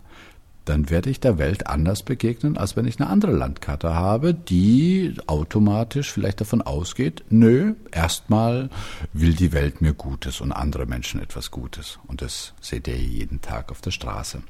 dann 0.70 0.92
werde 0.92 1.10
ich 1.10 1.20
der 1.20 1.40
Welt 1.40 1.66
anders 1.66 2.04
begegnen, 2.04 2.56
als 2.56 2.76
wenn 2.76 2.86
ich 2.86 3.00
eine 3.00 3.10
andere 3.10 3.32
Landkarte 3.32 3.96
habe, 3.96 4.36
die 4.36 5.16
automatisch 5.26 6.12
vielleicht 6.12 6.42
davon 6.42 6.62
ausgeht, 6.62 7.24
nö, 7.30 7.74
erstmal 7.92 8.70
will 9.12 9.34
die 9.34 9.52
Welt 9.52 9.82
mir 9.82 9.94
Gutes 9.94 10.42
und 10.42 10.52
andere 10.52 10.86
Menschen 10.86 11.22
etwas 11.22 11.50
Gutes. 11.50 11.98
Und 12.06 12.22
das 12.22 12.54
seht 12.62 12.88
ihr 12.88 12.98
jeden 12.98 13.42
Tag 13.42 13.72
auf 13.72 13.82
der 13.82 13.90
Straße. 13.90 14.44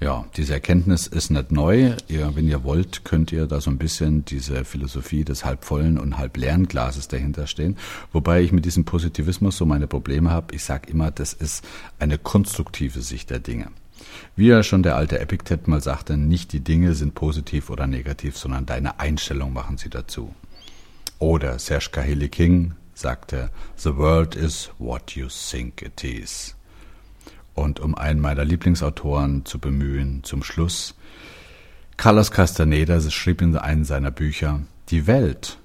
Ja, 0.00 0.24
diese 0.36 0.54
Erkenntnis 0.54 1.06
ist 1.06 1.30
nicht 1.30 1.52
neu. 1.52 1.94
Ihr, 2.08 2.34
wenn 2.34 2.48
ihr 2.48 2.64
wollt, 2.64 3.04
könnt 3.04 3.30
ihr 3.32 3.46
da 3.46 3.60
so 3.60 3.70
ein 3.70 3.78
bisschen 3.78 4.24
diese 4.24 4.64
Philosophie 4.64 5.24
des 5.24 5.44
halbvollen 5.44 5.98
und 5.98 6.16
halbleeren 6.16 6.66
Glases 6.66 7.06
dahinter 7.06 7.46
stehen. 7.46 7.76
Wobei 8.10 8.40
ich 8.40 8.50
mit 8.50 8.64
diesem 8.64 8.84
Positivismus 8.84 9.58
so 9.58 9.66
meine 9.66 9.86
Probleme 9.86 10.30
habe. 10.30 10.54
Ich 10.54 10.64
sage 10.64 10.90
immer, 10.90 11.10
das 11.10 11.34
ist 11.34 11.64
eine 11.98 12.16
konstruktive 12.16 13.02
Sicht 13.02 13.28
der 13.30 13.40
Dinge. 13.40 13.68
Wie 14.36 14.48
ja 14.48 14.62
schon 14.62 14.82
der 14.82 14.96
alte 14.96 15.18
Epiktet 15.18 15.68
mal 15.68 15.80
sagte, 15.80 16.16
nicht 16.16 16.52
die 16.52 16.60
Dinge 16.60 16.94
sind 16.94 17.14
positiv 17.14 17.70
oder 17.70 17.86
negativ, 17.86 18.36
sondern 18.36 18.66
deine 18.66 19.00
Einstellung 19.00 19.52
machen 19.52 19.78
sie 19.78 19.90
dazu. 19.90 20.34
Oder 21.18 21.58
Serge 21.58 21.90
Kahili 21.92 22.28
King 22.28 22.74
sagte, 22.94 23.50
The 23.76 23.96
world 23.96 24.34
is 24.34 24.70
what 24.78 25.12
you 25.12 25.28
think 25.28 25.82
it 25.82 26.02
is. 26.04 26.56
Und 27.54 27.80
um 27.80 27.94
einen 27.94 28.20
meiner 28.20 28.44
Lieblingsautoren 28.44 29.44
zu 29.44 29.58
bemühen, 29.58 30.22
zum 30.22 30.42
Schluss, 30.42 30.94
Carlos 31.96 32.30
Castaneda 32.30 32.98
schrieb 33.10 33.42
in 33.42 33.56
einem 33.56 33.84
seiner 33.84 34.10
Bücher, 34.10 34.62
die 34.88 35.06
Welt 35.06 35.58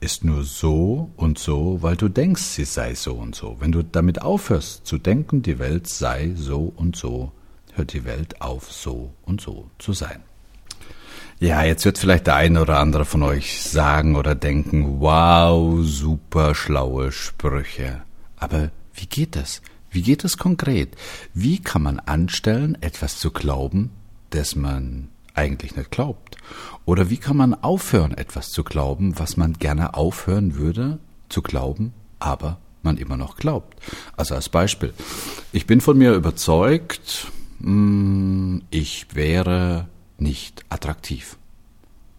ist 0.00 0.24
nur 0.24 0.42
so 0.42 1.10
und 1.16 1.38
so, 1.38 1.82
weil 1.82 1.96
du 1.96 2.08
denkst, 2.08 2.42
sie 2.42 2.64
sei 2.64 2.94
so 2.94 3.14
und 3.14 3.34
so. 3.34 3.56
Wenn 3.60 3.70
du 3.70 3.82
damit 3.84 4.22
aufhörst 4.22 4.86
zu 4.86 4.98
denken, 4.98 5.42
die 5.42 5.58
Welt 5.58 5.88
sei 5.88 6.32
so 6.34 6.72
und 6.74 6.96
so, 6.96 7.32
hört 7.76 7.92
die 7.92 8.04
Welt 8.04 8.40
auf, 8.40 8.72
so 8.72 9.12
und 9.22 9.40
so 9.40 9.70
zu 9.78 9.92
sein. 9.92 10.22
Ja, 11.38 11.64
jetzt 11.64 11.86
wird 11.86 11.96
vielleicht 11.96 12.26
der 12.26 12.34
eine 12.34 12.60
oder 12.60 12.78
andere 12.78 13.06
von 13.06 13.22
euch 13.22 13.62
sagen 13.62 14.14
oder 14.14 14.34
denken, 14.34 15.00
wow, 15.00 15.78
super 15.82 16.54
schlaue 16.54 17.12
Sprüche. 17.12 18.02
Aber 18.36 18.70
wie 18.92 19.06
geht 19.06 19.36
das? 19.36 19.62
Wie 19.90 20.02
geht 20.02 20.22
es 20.22 20.36
konkret? 20.36 20.96
Wie 21.32 21.58
kann 21.58 21.82
man 21.82 21.98
anstellen, 21.98 22.76
etwas 22.82 23.18
zu 23.18 23.30
glauben, 23.30 23.90
das 24.28 24.54
man 24.54 25.08
eigentlich 25.34 25.76
nicht 25.76 25.90
glaubt? 25.90 26.36
Oder 26.84 27.08
wie 27.08 27.16
kann 27.16 27.38
man 27.38 27.54
aufhören, 27.54 28.12
etwas 28.12 28.50
zu 28.50 28.62
glauben, 28.62 29.18
was 29.18 29.36
man 29.36 29.54
gerne 29.54 29.94
aufhören 29.94 30.56
würde 30.56 30.98
zu 31.30 31.40
glauben, 31.40 31.94
aber 32.18 32.58
man 32.82 32.98
immer 32.98 33.16
noch 33.16 33.36
glaubt? 33.36 33.78
Also 34.16 34.34
als 34.34 34.50
Beispiel. 34.50 34.92
Ich 35.52 35.66
bin 35.66 35.80
von 35.80 35.96
mir 35.96 36.12
überzeugt, 36.12 37.28
ich 38.70 39.06
wäre 39.14 39.88
nicht 40.18 40.64
attraktiv. 40.68 41.36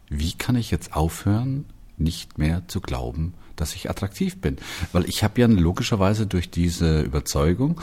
Wie 0.09 0.33
kann 0.33 0.55
ich 0.55 0.71
jetzt 0.71 0.93
aufhören, 0.93 1.65
nicht 1.97 2.37
mehr 2.37 2.67
zu 2.67 2.81
glauben, 2.81 3.33
dass 3.55 3.75
ich 3.75 3.89
attraktiv 3.89 4.41
bin. 4.41 4.57
Weil 4.91 5.07
ich 5.07 5.23
habe 5.23 5.39
ja 5.39 5.47
logischerweise 5.47 6.25
durch 6.25 6.49
diese 6.49 7.01
Überzeugung 7.01 7.79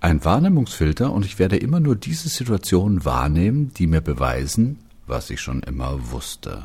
einen 0.00 0.24
Wahrnehmungsfilter 0.24 1.12
und 1.12 1.24
ich 1.24 1.38
werde 1.38 1.56
immer 1.56 1.80
nur 1.80 1.96
diese 1.96 2.28
Situationen 2.28 3.04
wahrnehmen, 3.04 3.72
die 3.74 3.86
mir 3.86 4.00
beweisen, 4.00 4.78
was 5.06 5.30
ich 5.30 5.40
schon 5.40 5.62
immer 5.62 6.10
wusste. 6.10 6.64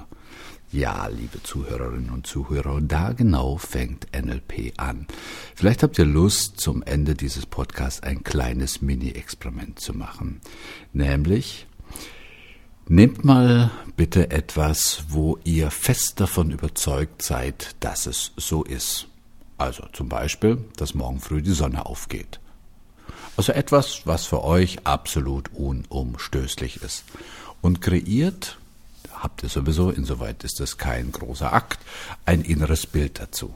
Ja, 0.73 1.05
liebe 1.05 1.43
Zuhörerinnen 1.43 2.09
und 2.09 2.25
Zuhörer, 2.25 2.81
da 2.81 3.13
genau 3.13 3.57
fängt 3.57 4.07
NLP 4.12 4.73
an. 4.77 5.05
Vielleicht 5.53 5.83
habt 5.83 5.99
ihr 5.99 6.05
Lust, 6.05 6.59
zum 6.59 6.81
Ende 6.81 7.13
dieses 7.13 7.45
Podcasts 7.45 8.01
ein 8.01 8.23
kleines 8.23 8.81
Mini-Experiment 8.81 9.79
zu 9.79 9.93
machen. 9.93 10.41
Nämlich, 10.91 11.67
Nehmt 12.88 13.23
mal 13.23 13.71
bitte 13.95 14.31
etwas, 14.31 15.05
wo 15.09 15.38
ihr 15.43 15.71
fest 15.71 16.19
davon 16.19 16.49
überzeugt 16.49 17.21
seid, 17.21 17.75
dass 17.79 18.07
es 18.07 18.31
so 18.36 18.63
ist. 18.63 19.07
Also 19.57 19.86
zum 19.93 20.09
Beispiel, 20.09 20.57
dass 20.75 20.95
morgen 20.95 21.21
früh 21.21 21.41
die 21.41 21.53
Sonne 21.53 21.86
aufgeht. 21.86 22.41
Also 23.38 23.53
etwas, 23.53 24.01
was 24.05 24.25
für 24.25 24.43
euch 24.43 24.86
absolut 24.86 25.51
unumstößlich 25.53 26.81
ist. 26.81 27.05
Und 27.62 27.79
kreiert, 27.79 28.57
habt 29.23 29.41
ihr 29.41 29.49
sowieso, 29.49 29.89
insoweit 29.89 30.43
ist 30.43 30.59
es 30.59 30.77
kein 30.77 31.12
großer 31.12 31.51
Akt, 31.51 31.79
ein 32.25 32.41
inneres 32.41 32.86
Bild 32.86 33.19
dazu. 33.19 33.53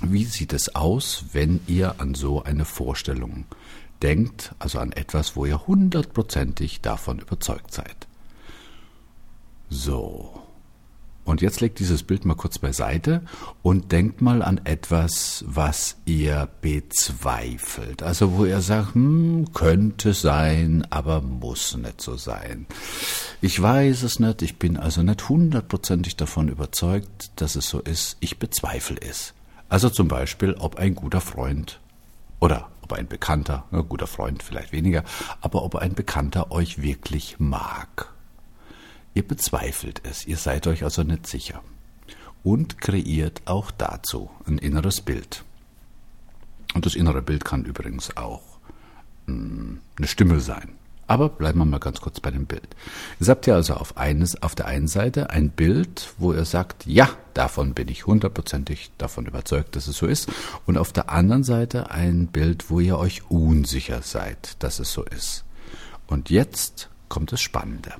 Wie 0.00 0.24
sieht 0.24 0.52
es 0.52 0.74
aus, 0.74 1.26
wenn 1.32 1.60
ihr 1.68 2.00
an 2.00 2.14
so 2.14 2.42
eine 2.42 2.64
Vorstellung 2.64 3.44
denkt 4.02 4.54
also 4.58 4.78
an 4.78 4.92
etwas, 4.92 5.36
wo 5.36 5.46
ihr 5.46 5.66
hundertprozentig 5.66 6.80
davon 6.80 7.20
überzeugt 7.20 7.72
seid. 7.72 8.08
So. 9.70 10.38
Und 11.24 11.40
jetzt 11.40 11.60
legt 11.60 11.78
dieses 11.78 12.02
Bild 12.02 12.24
mal 12.24 12.34
kurz 12.34 12.58
beiseite 12.58 13.22
und 13.62 13.92
denkt 13.92 14.20
mal 14.22 14.42
an 14.42 14.60
etwas, 14.64 15.44
was 15.46 15.96
ihr 16.04 16.48
bezweifelt. 16.60 18.02
Also 18.02 18.32
wo 18.32 18.44
ihr 18.44 18.60
sagt, 18.60 18.96
hm, 18.96 19.52
könnte 19.54 20.14
sein, 20.14 20.84
aber 20.90 21.20
muss 21.20 21.76
nicht 21.76 22.00
so 22.00 22.16
sein. 22.16 22.66
Ich 23.44 23.60
weiß 23.60 24.04
es 24.04 24.20
nicht, 24.20 24.40
ich 24.40 24.60
bin 24.60 24.76
also 24.76 25.02
nicht 25.02 25.28
hundertprozentig 25.28 26.14
davon 26.14 26.46
überzeugt, 26.46 27.32
dass 27.34 27.56
es 27.56 27.68
so 27.68 27.80
ist. 27.80 28.16
Ich 28.20 28.38
bezweifle 28.38 29.02
es. 29.02 29.34
Also 29.68 29.90
zum 29.90 30.06
Beispiel, 30.06 30.54
ob 30.54 30.76
ein 30.76 30.94
guter 30.94 31.20
Freund 31.20 31.80
oder 32.38 32.70
ob 32.82 32.92
ein 32.92 33.08
Bekannter, 33.08 33.64
ein 33.72 33.88
guter 33.88 34.06
Freund 34.06 34.44
vielleicht 34.44 34.70
weniger, 34.70 35.02
aber 35.40 35.64
ob 35.64 35.74
ein 35.74 35.94
Bekannter 35.94 36.52
euch 36.52 36.82
wirklich 36.82 37.40
mag. 37.40 38.12
Ihr 39.12 39.26
bezweifelt 39.26 40.02
es, 40.04 40.24
ihr 40.24 40.36
seid 40.36 40.68
euch 40.68 40.84
also 40.84 41.02
nicht 41.02 41.26
sicher. 41.26 41.64
Und 42.44 42.80
kreiert 42.80 43.42
auch 43.46 43.72
dazu 43.72 44.30
ein 44.46 44.58
inneres 44.58 45.00
Bild. 45.00 45.42
Und 46.74 46.86
das 46.86 46.94
innere 46.94 47.22
Bild 47.22 47.44
kann 47.44 47.64
übrigens 47.64 48.16
auch 48.16 48.60
hm, 49.26 49.80
eine 49.98 50.06
Stimme 50.06 50.38
sein. 50.38 50.76
Aber 51.12 51.28
bleiben 51.28 51.58
wir 51.58 51.66
mal 51.66 51.78
ganz 51.78 52.00
kurz 52.00 52.20
bei 52.20 52.30
dem 52.30 52.46
Bild. 52.46 52.66
Jetzt 53.20 53.28
habt 53.28 53.46
ihr 53.46 53.54
also 53.54 53.74
auf, 53.74 53.98
eines, 53.98 54.42
auf 54.42 54.54
der 54.54 54.64
einen 54.64 54.88
Seite 54.88 55.28
ein 55.28 55.50
Bild, 55.50 56.14
wo 56.16 56.32
ihr 56.32 56.46
sagt, 56.46 56.86
ja, 56.86 57.06
davon 57.34 57.74
bin 57.74 57.88
ich 57.88 58.06
hundertprozentig 58.06 58.92
davon 58.96 59.26
überzeugt, 59.26 59.76
dass 59.76 59.88
es 59.88 59.98
so 59.98 60.06
ist. 60.06 60.32
Und 60.64 60.78
auf 60.78 60.90
der 60.90 61.10
anderen 61.10 61.44
Seite 61.44 61.90
ein 61.90 62.28
Bild, 62.28 62.70
wo 62.70 62.80
ihr 62.80 62.96
euch 62.96 63.30
unsicher 63.30 64.00
seid, 64.00 64.56
dass 64.62 64.78
es 64.78 64.90
so 64.90 65.04
ist. 65.04 65.44
Und 66.06 66.30
jetzt 66.30 66.88
kommt 67.10 67.30
das 67.30 67.42
Spannende. 67.42 67.92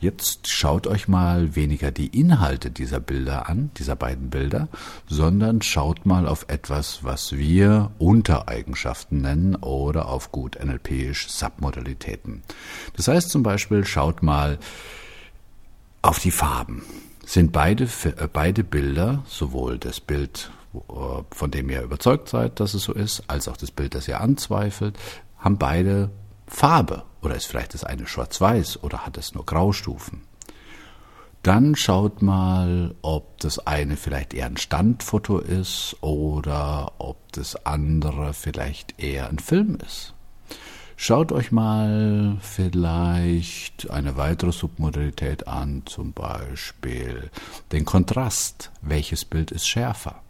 Jetzt 0.00 0.46
schaut 0.46 0.86
euch 0.86 1.08
mal 1.08 1.56
weniger 1.56 1.90
die 1.90 2.06
Inhalte 2.06 2.70
dieser 2.70 3.00
Bilder 3.00 3.48
an, 3.48 3.70
dieser 3.78 3.96
beiden 3.96 4.30
Bilder, 4.30 4.68
sondern 5.08 5.60
schaut 5.60 6.06
mal 6.06 6.28
auf 6.28 6.44
etwas, 6.48 7.02
was 7.02 7.32
wir 7.32 7.90
Untereigenschaften 7.98 9.22
nennen 9.22 9.56
oder 9.56 10.08
auf 10.08 10.30
gut 10.30 10.56
NLPisch 10.62 11.28
Submodalitäten. 11.28 12.42
Das 12.96 13.08
heißt 13.08 13.30
zum 13.30 13.42
Beispiel, 13.42 13.84
schaut 13.84 14.22
mal 14.22 14.58
auf 16.00 16.20
die 16.20 16.30
Farben. 16.30 16.84
Sind 17.26 17.50
beide, 17.50 17.84
äh, 17.84 18.28
beide 18.32 18.62
Bilder, 18.62 19.24
sowohl 19.26 19.78
das 19.78 19.98
Bild, 19.98 20.52
äh, 20.74 20.80
von 21.30 21.50
dem 21.50 21.68
ihr 21.70 21.82
überzeugt 21.82 22.28
seid, 22.28 22.60
dass 22.60 22.74
es 22.74 22.84
so 22.84 22.92
ist, 22.92 23.24
als 23.26 23.48
auch 23.48 23.56
das 23.56 23.72
Bild, 23.72 23.96
das 23.96 24.06
ihr 24.06 24.20
anzweifelt, 24.20 24.96
haben 25.38 25.58
beide 25.58 26.10
Farbe 26.48 27.04
oder 27.22 27.34
ist 27.34 27.46
vielleicht 27.46 27.74
das 27.74 27.84
eine 27.84 28.06
schwarz-weiß 28.06 28.82
oder 28.82 29.04
hat 29.06 29.16
es 29.18 29.34
nur 29.34 29.46
Graustufen? 29.46 30.22
Dann 31.42 31.76
schaut 31.76 32.20
mal, 32.20 32.94
ob 33.00 33.38
das 33.38 33.58
eine 33.60 33.96
vielleicht 33.96 34.34
eher 34.34 34.46
ein 34.46 34.56
Standfoto 34.56 35.38
ist 35.38 35.96
oder 36.00 36.92
ob 36.98 37.32
das 37.32 37.64
andere 37.64 38.32
vielleicht 38.34 39.00
eher 39.00 39.28
ein 39.28 39.38
Film 39.38 39.78
ist. 39.86 40.14
Schaut 40.96 41.30
euch 41.30 41.52
mal 41.52 42.38
vielleicht 42.40 43.88
eine 43.88 44.16
weitere 44.16 44.50
Submodalität 44.50 45.46
an, 45.46 45.82
zum 45.86 46.12
Beispiel 46.12 47.30
den 47.70 47.84
Kontrast. 47.84 48.72
Welches 48.82 49.24
Bild 49.24 49.52
ist 49.52 49.68
schärfer? 49.68 50.20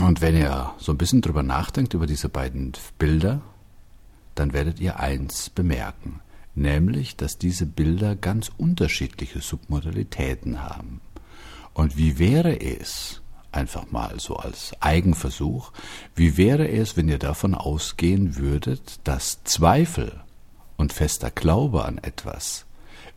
Und 0.00 0.20
wenn 0.20 0.36
ihr 0.36 0.72
so 0.78 0.92
ein 0.92 0.98
bisschen 0.98 1.20
drüber 1.20 1.42
nachdenkt, 1.42 1.94
über 1.94 2.06
diese 2.06 2.28
beiden 2.28 2.72
Bilder, 2.98 3.42
dann 4.34 4.52
werdet 4.52 4.80
ihr 4.80 4.98
eins 4.98 5.50
bemerken, 5.50 6.20
nämlich, 6.54 7.16
dass 7.16 7.36
diese 7.36 7.66
Bilder 7.66 8.16
ganz 8.16 8.50
unterschiedliche 8.56 9.40
Submodalitäten 9.40 10.62
haben. 10.62 11.00
Und 11.74 11.96
wie 11.96 12.18
wäre 12.18 12.60
es, 12.60 13.20
einfach 13.50 13.90
mal 13.90 14.18
so 14.18 14.36
als 14.36 14.72
Eigenversuch, 14.80 15.72
wie 16.14 16.38
wäre 16.38 16.68
es, 16.68 16.96
wenn 16.96 17.08
ihr 17.08 17.18
davon 17.18 17.54
ausgehen 17.54 18.36
würdet, 18.36 19.00
dass 19.04 19.44
Zweifel 19.44 20.20
und 20.76 20.92
fester 20.92 21.30
Glaube 21.30 21.84
an 21.84 21.98
etwas 21.98 22.64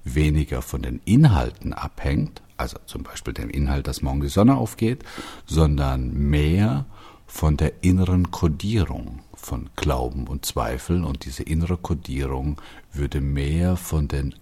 weniger 0.05 0.61
von 0.61 0.81
den 0.81 1.01
Inhalten 1.03 1.73
abhängt, 1.73 2.41
also 2.57 2.77
zum 2.85 3.03
Beispiel 3.03 3.33
dem 3.33 3.49
Inhalt, 3.49 3.87
dass 3.87 4.01
morgen 4.01 4.21
die 4.21 4.29
Sonne 4.29 4.55
aufgeht, 4.55 5.03
sondern 5.45 6.13
mehr 6.13 6.85
von 7.27 7.57
der 7.57 7.83
inneren 7.83 8.31
Kodierung 8.31 9.19
von 9.33 9.69
Glauben 9.75 10.27
und 10.27 10.45
Zweifel 10.45 11.03
und 11.03 11.25
diese 11.25 11.43
innere 11.43 11.77
Kodierung 11.77 12.61
würde 12.93 13.19
mehr 13.19 13.75
von 13.75 14.07
den 14.07 14.35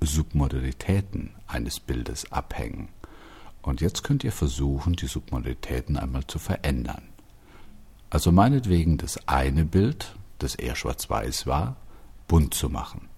Submodalitäten 0.00 1.30
eines 1.46 1.80
Bildes 1.80 2.32
abhängen. 2.32 2.88
Und 3.62 3.80
jetzt 3.80 4.04
könnt 4.04 4.24
ihr 4.24 4.32
versuchen, 4.32 4.94
die 4.94 5.06
Submodalitäten 5.06 5.96
einmal 5.98 6.26
zu 6.26 6.38
verändern. 6.38 7.02
Also 8.08 8.32
meinetwegen 8.32 8.96
das 8.96 9.28
eine 9.28 9.64
Bild, 9.64 10.14
das 10.38 10.54
eher 10.54 10.76
schwarz-weiß 10.76 11.46
war, 11.46 11.76
bunt 12.28 12.54
zu 12.54 12.70
machen. 12.70 13.08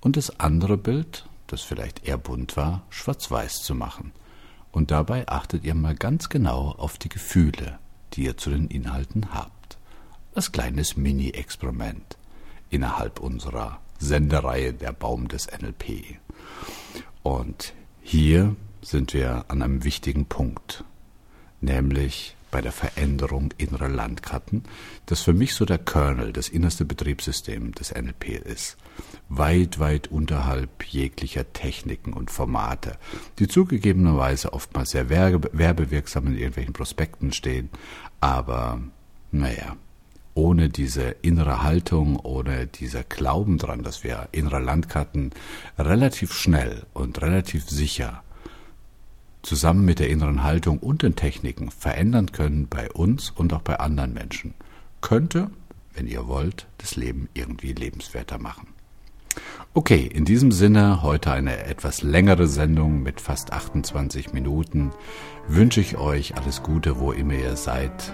Und 0.00 0.16
das 0.16 0.38
andere 0.38 0.76
Bild, 0.76 1.26
das 1.48 1.62
vielleicht 1.62 2.06
eher 2.06 2.18
bunt 2.18 2.56
war, 2.56 2.82
schwarz-weiß 2.90 3.62
zu 3.62 3.74
machen. 3.74 4.12
Und 4.70 4.90
dabei 4.90 5.26
achtet 5.28 5.64
ihr 5.64 5.74
mal 5.74 5.94
ganz 5.94 6.28
genau 6.28 6.74
auf 6.78 6.98
die 6.98 7.08
Gefühle, 7.08 7.78
die 8.12 8.24
ihr 8.24 8.36
zu 8.36 8.50
den 8.50 8.68
Inhalten 8.68 9.34
habt. 9.34 9.78
Als 10.34 10.52
kleines 10.52 10.96
Mini-Experiment 10.96 12.16
innerhalb 12.70 13.18
unserer 13.18 13.80
Sendereihe 13.98 14.72
Der 14.72 14.92
Baum 14.92 15.28
des 15.28 15.48
NLP. 15.50 16.18
Und 17.22 17.74
hier 18.02 18.54
sind 18.82 19.12
wir 19.12 19.46
an 19.48 19.62
einem 19.62 19.84
wichtigen 19.84 20.26
Punkt, 20.26 20.84
nämlich 21.60 22.36
bei 22.50 22.60
der 22.60 22.72
Veränderung 22.72 23.52
innerer 23.58 23.88
Landkarten, 23.88 24.64
das 25.06 25.22
für 25.22 25.32
mich 25.32 25.54
so 25.54 25.64
der 25.64 25.78
Kernel, 25.78 26.32
das 26.32 26.48
innerste 26.48 26.84
Betriebssystem 26.84 27.72
des 27.72 27.94
NLP 27.94 28.28
ist, 28.44 28.76
weit, 29.28 29.78
weit 29.78 30.08
unterhalb 30.08 30.84
jeglicher 30.84 31.52
Techniken 31.52 32.12
und 32.12 32.30
Formate, 32.30 32.98
die 33.38 33.48
zugegebenerweise 33.48 34.52
oftmals 34.52 34.90
sehr 34.90 35.10
werbewirksam 35.10 36.26
in 36.28 36.34
irgendwelchen 36.34 36.72
Prospekten 36.72 37.32
stehen, 37.32 37.70
aber 38.20 38.80
naja, 39.30 39.76
ohne 40.38 40.68
diese 40.68 41.16
innere 41.20 41.64
Haltung, 41.64 42.16
ohne 42.16 42.68
dieser 42.68 43.02
Glauben 43.02 43.58
dran, 43.58 43.82
dass 43.82 44.04
wir 44.04 44.28
innere 44.30 44.60
Landkarten 44.60 45.32
relativ 45.76 46.32
schnell 46.32 46.86
und 46.94 47.20
relativ 47.20 47.68
sicher 47.68 48.22
zusammen 49.42 49.84
mit 49.84 49.98
der 49.98 50.08
inneren 50.08 50.42
Haltung 50.42 50.78
und 50.78 51.02
den 51.02 51.16
Techniken 51.16 51.70
verändern 51.70 52.32
können 52.32 52.68
bei 52.68 52.90
uns 52.90 53.30
und 53.30 53.52
auch 53.52 53.62
bei 53.62 53.78
anderen 53.78 54.14
Menschen, 54.14 54.54
könnte, 55.00 55.50
wenn 55.94 56.06
ihr 56.06 56.26
wollt, 56.26 56.66
das 56.78 56.96
Leben 56.96 57.28
irgendwie 57.34 57.72
lebenswerter 57.72 58.38
machen. 58.38 58.68
Okay, 59.74 60.06
in 60.12 60.24
diesem 60.24 60.50
Sinne 60.50 61.02
heute 61.02 61.30
eine 61.30 61.64
etwas 61.64 62.02
längere 62.02 62.46
Sendung 62.46 63.02
mit 63.02 63.20
fast 63.20 63.52
28 63.52 64.32
Minuten. 64.32 64.90
Wünsche 65.46 65.80
ich 65.80 65.96
euch 65.96 66.36
alles 66.36 66.62
Gute, 66.62 66.98
wo 66.98 67.12
immer 67.12 67.34
ihr 67.34 67.56
seid. 67.56 68.12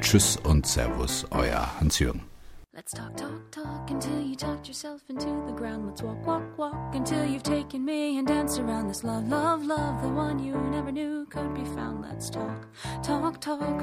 Tschüss 0.00 0.36
und 0.36 0.66
Servus, 0.66 1.26
euer 1.30 1.80
Hans-Jürgen. 1.80 2.31
Let's 2.74 2.92
talk, 2.94 3.14
talk, 3.18 3.50
talk 3.50 3.90
until 3.90 4.18
you 4.22 4.34
talked 4.34 4.66
yourself 4.66 5.02
into 5.10 5.26
the 5.46 5.52
ground. 5.52 5.88
Let's 5.88 6.00
walk, 6.00 6.26
walk, 6.26 6.56
walk 6.56 6.94
until 6.94 7.22
you've 7.26 7.42
taken 7.42 7.84
me 7.84 8.16
and 8.16 8.26
danced 8.26 8.58
around 8.58 8.88
this 8.88 9.04
love, 9.04 9.28
love, 9.28 9.62
love, 9.62 10.00
the 10.00 10.08
one 10.08 10.42
you 10.42 10.56
never 10.70 10.90
knew 10.90 11.26
could 11.26 11.54
be 11.54 11.66
found. 11.66 12.00
Let's 12.00 12.30
talk, 12.30 12.66
talk, 13.02 13.38
talk, 13.42 13.78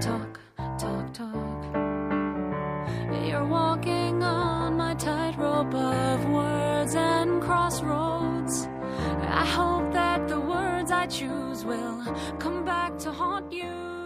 talk, 0.00 0.40
talk, 0.78 1.14
talk. 1.14 1.64
You're 3.24 3.46
walking 3.46 4.20
on 4.24 4.76
my 4.76 4.94
tightrope 4.94 5.72
of 5.72 6.28
words 6.30 6.96
and 6.96 7.40
crossroads. 7.40 8.66
I 9.22 9.46
hope 9.46 9.92
that 9.92 10.26
the 10.26 10.40
words 10.40 10.90
I 10.90 11.06
choose 11.06 11.64
will 11.64 12.02
come 12.40 12.64
back 12.64 12.98
to 12.98 13.12
haunt 13.12 13.52
you. 13.52 13.97